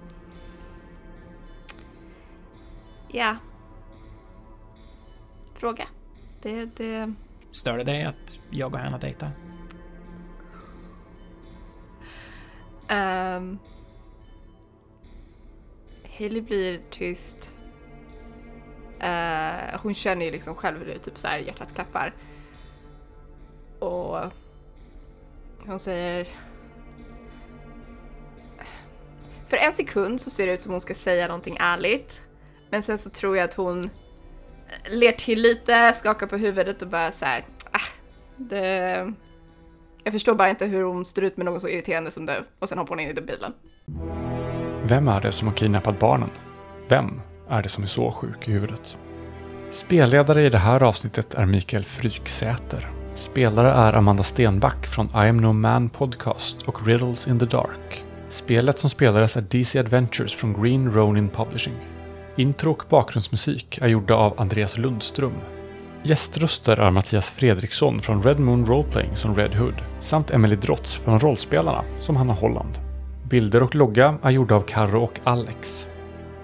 Ja. 3.08 3.36
Fråga. 5.54 5.88
Det, 6.42 6.66
det... 6.66 7.14
Stör 7.52 7.78
det 7.78 7.84
dig 7.84 8.04
att 8.04 8.42
jag 8.50 8.74
och 8.74 8.80
Hanna 8.80 8.98
dejtar? 8.98 9.32
Um, 12.90 13.60
Hailey 16.18 16.42
blir 16.42 16.82
tyst. 16.90 17.54
Eh, 19.00 19.80
hon 19.82 19.94
känner 19.94 20.26
ju 20.26 20.32
liksom 20.32 20.56
själv 20.56 20.80
hur 20.80 20.86
det 20.86 21.00
typ 21.00 21.18
så 21.18 21.28
här 21.28 21.38
hjärtat 21.38 21.74
klappar. 21.76 22.14
Och 23.80 24.20
hon 25.66 25.80
säger... 25.80 26.28
För 29.48 29.58
en 29.58 29.74
sekund 29.74 30.22
så 30.22 30.30
ser 30.30 30.48
det 30.48 30.54
ut 30.54 30.62
som 30.62 30.72
hon 30.72 30.82
ska 30.82 30.94
säga 30.94 31.28
någonting 31.28 31.58
ärligt. 31.60 32.22
Men 32.70 32.82
sen 32.82 32.98
så 32.98 33.10
tror 33.10 33.38
jag 33.38 33.44
att 33.44 33.54
hon 33.54 33.90
ler 34.86 35.12
till 35.12 35.42
lite, 35.42 35.94
skakar 35.94 36.28
på 36.28 36.38
huvudet 36.38 36.82
och 36.82 36.88
bara 36.88 37.12
så 37.12 37.26
här, 37.26 37.46
ah, 37.72 37.88
det... 38.36 39.14
Jag 40.04 40.14
förstår 40.14 40.36
bara 40.36 40.50
inte 40.50 40.66
hur 40.66 40.84
hon 40.84 41.06
står 41.06 41.24
ut 41.24 41.38
med 41.38 41.46
någon 41.46 41.62
så 41.62 41.68
irriterande 41.68 42.12
som 42.12 42.26
du. 42.26 42.44
Och 42.60 42.70
sen 42.70 42.78
hoppar 42.78 42.90
hon 42.90 43.00
in 43.00 43.10
i 43.10 43.22
bilen. 43.22 43.54
Vem 44.84 45.08
är 45.08 45.22
det 45.22 45.32
som 45.32 45.48
har 45.48 45.56
kidnappat 45.56 46.00
barnen? 46.00 46.30
Vem 46.90 47.22
är 47.50 47.62
det 47.62 47.70
som 47.70 47.84
är 47.84 47.88
så 47.88 48.12
sjuk 48.12 48.48
i 48.48 48.52
huvudet? 48.52 48.98
Spelledare 49.72 50.46
i 50.46 50.50
det 50.50 50.58
här 50.58 50.84
avsnittet 50.84 51.34
är 51.34 51.46
Mikael 51.46 51.84
Fryksäter. 51.84 52.90
Spelare 53.16 53.72
är 53.72 53.94
Amanda 53.94 54.24
Stenback 54.24 54.88
från 54.88 55.06
I 55.06 55.30
am 55.30 55.38
no 55.38 55.54
man 55.54 55.90
podcast 55.90 56.62
och 56.62 56.88
Riddles 56.88 57.28
in 57.28 57.40
the 57.40 57.46
dark. 57.46 58.06
Spelet 58.30 58.80
som 58.80 58.90
spelades 58.90 59.38
är 59.38 59.42
DC 59.42 59.80
Adventures 59.80 60.36
från 60.36 60.62
Green 60.62 60.92
Ronin 60.94 61.30
Publishing. 61.30 61.74
Intro 62.36 62.72
och 62.72 62.84
bakgrundsmusik 62.90 63.78
är 63.82 63.88
gjorda 63.88 64.16
av 64.16 64.42
Andreas 64.42 64.78
Lundström. 64.78 65.34
Gäströster 66.04 66.80
är 66.80 66.92
Mattias 66.92 67.30
Fredriksson 67.30 68.02
från 68.02 68.24
Red 68.24 68.40
Moon 68.40 68.66
Roleplaying 68.66 69.16
som 69.16 69.36
Red 69.36 69.56
Hood 69.56 69.76
samt 70.02 70.32
Emily 70.32 70.56
Drotz 70.56 70.94
från 70.94 71.20
Rollspelarna 71.20 71.84
som 72.00 72.16
Hanna 72.16 72.34
Holland. 72.34 72.80
Bilder 73.24 73.64
och 73.64 73.76
logga 73.76 74.18
är 74.24 74.30
gjorda 74.30 74.56
av 74.56 74.62
Karro 74.62 75.04
och 75.04 75.20
Alex. 75.24 75.88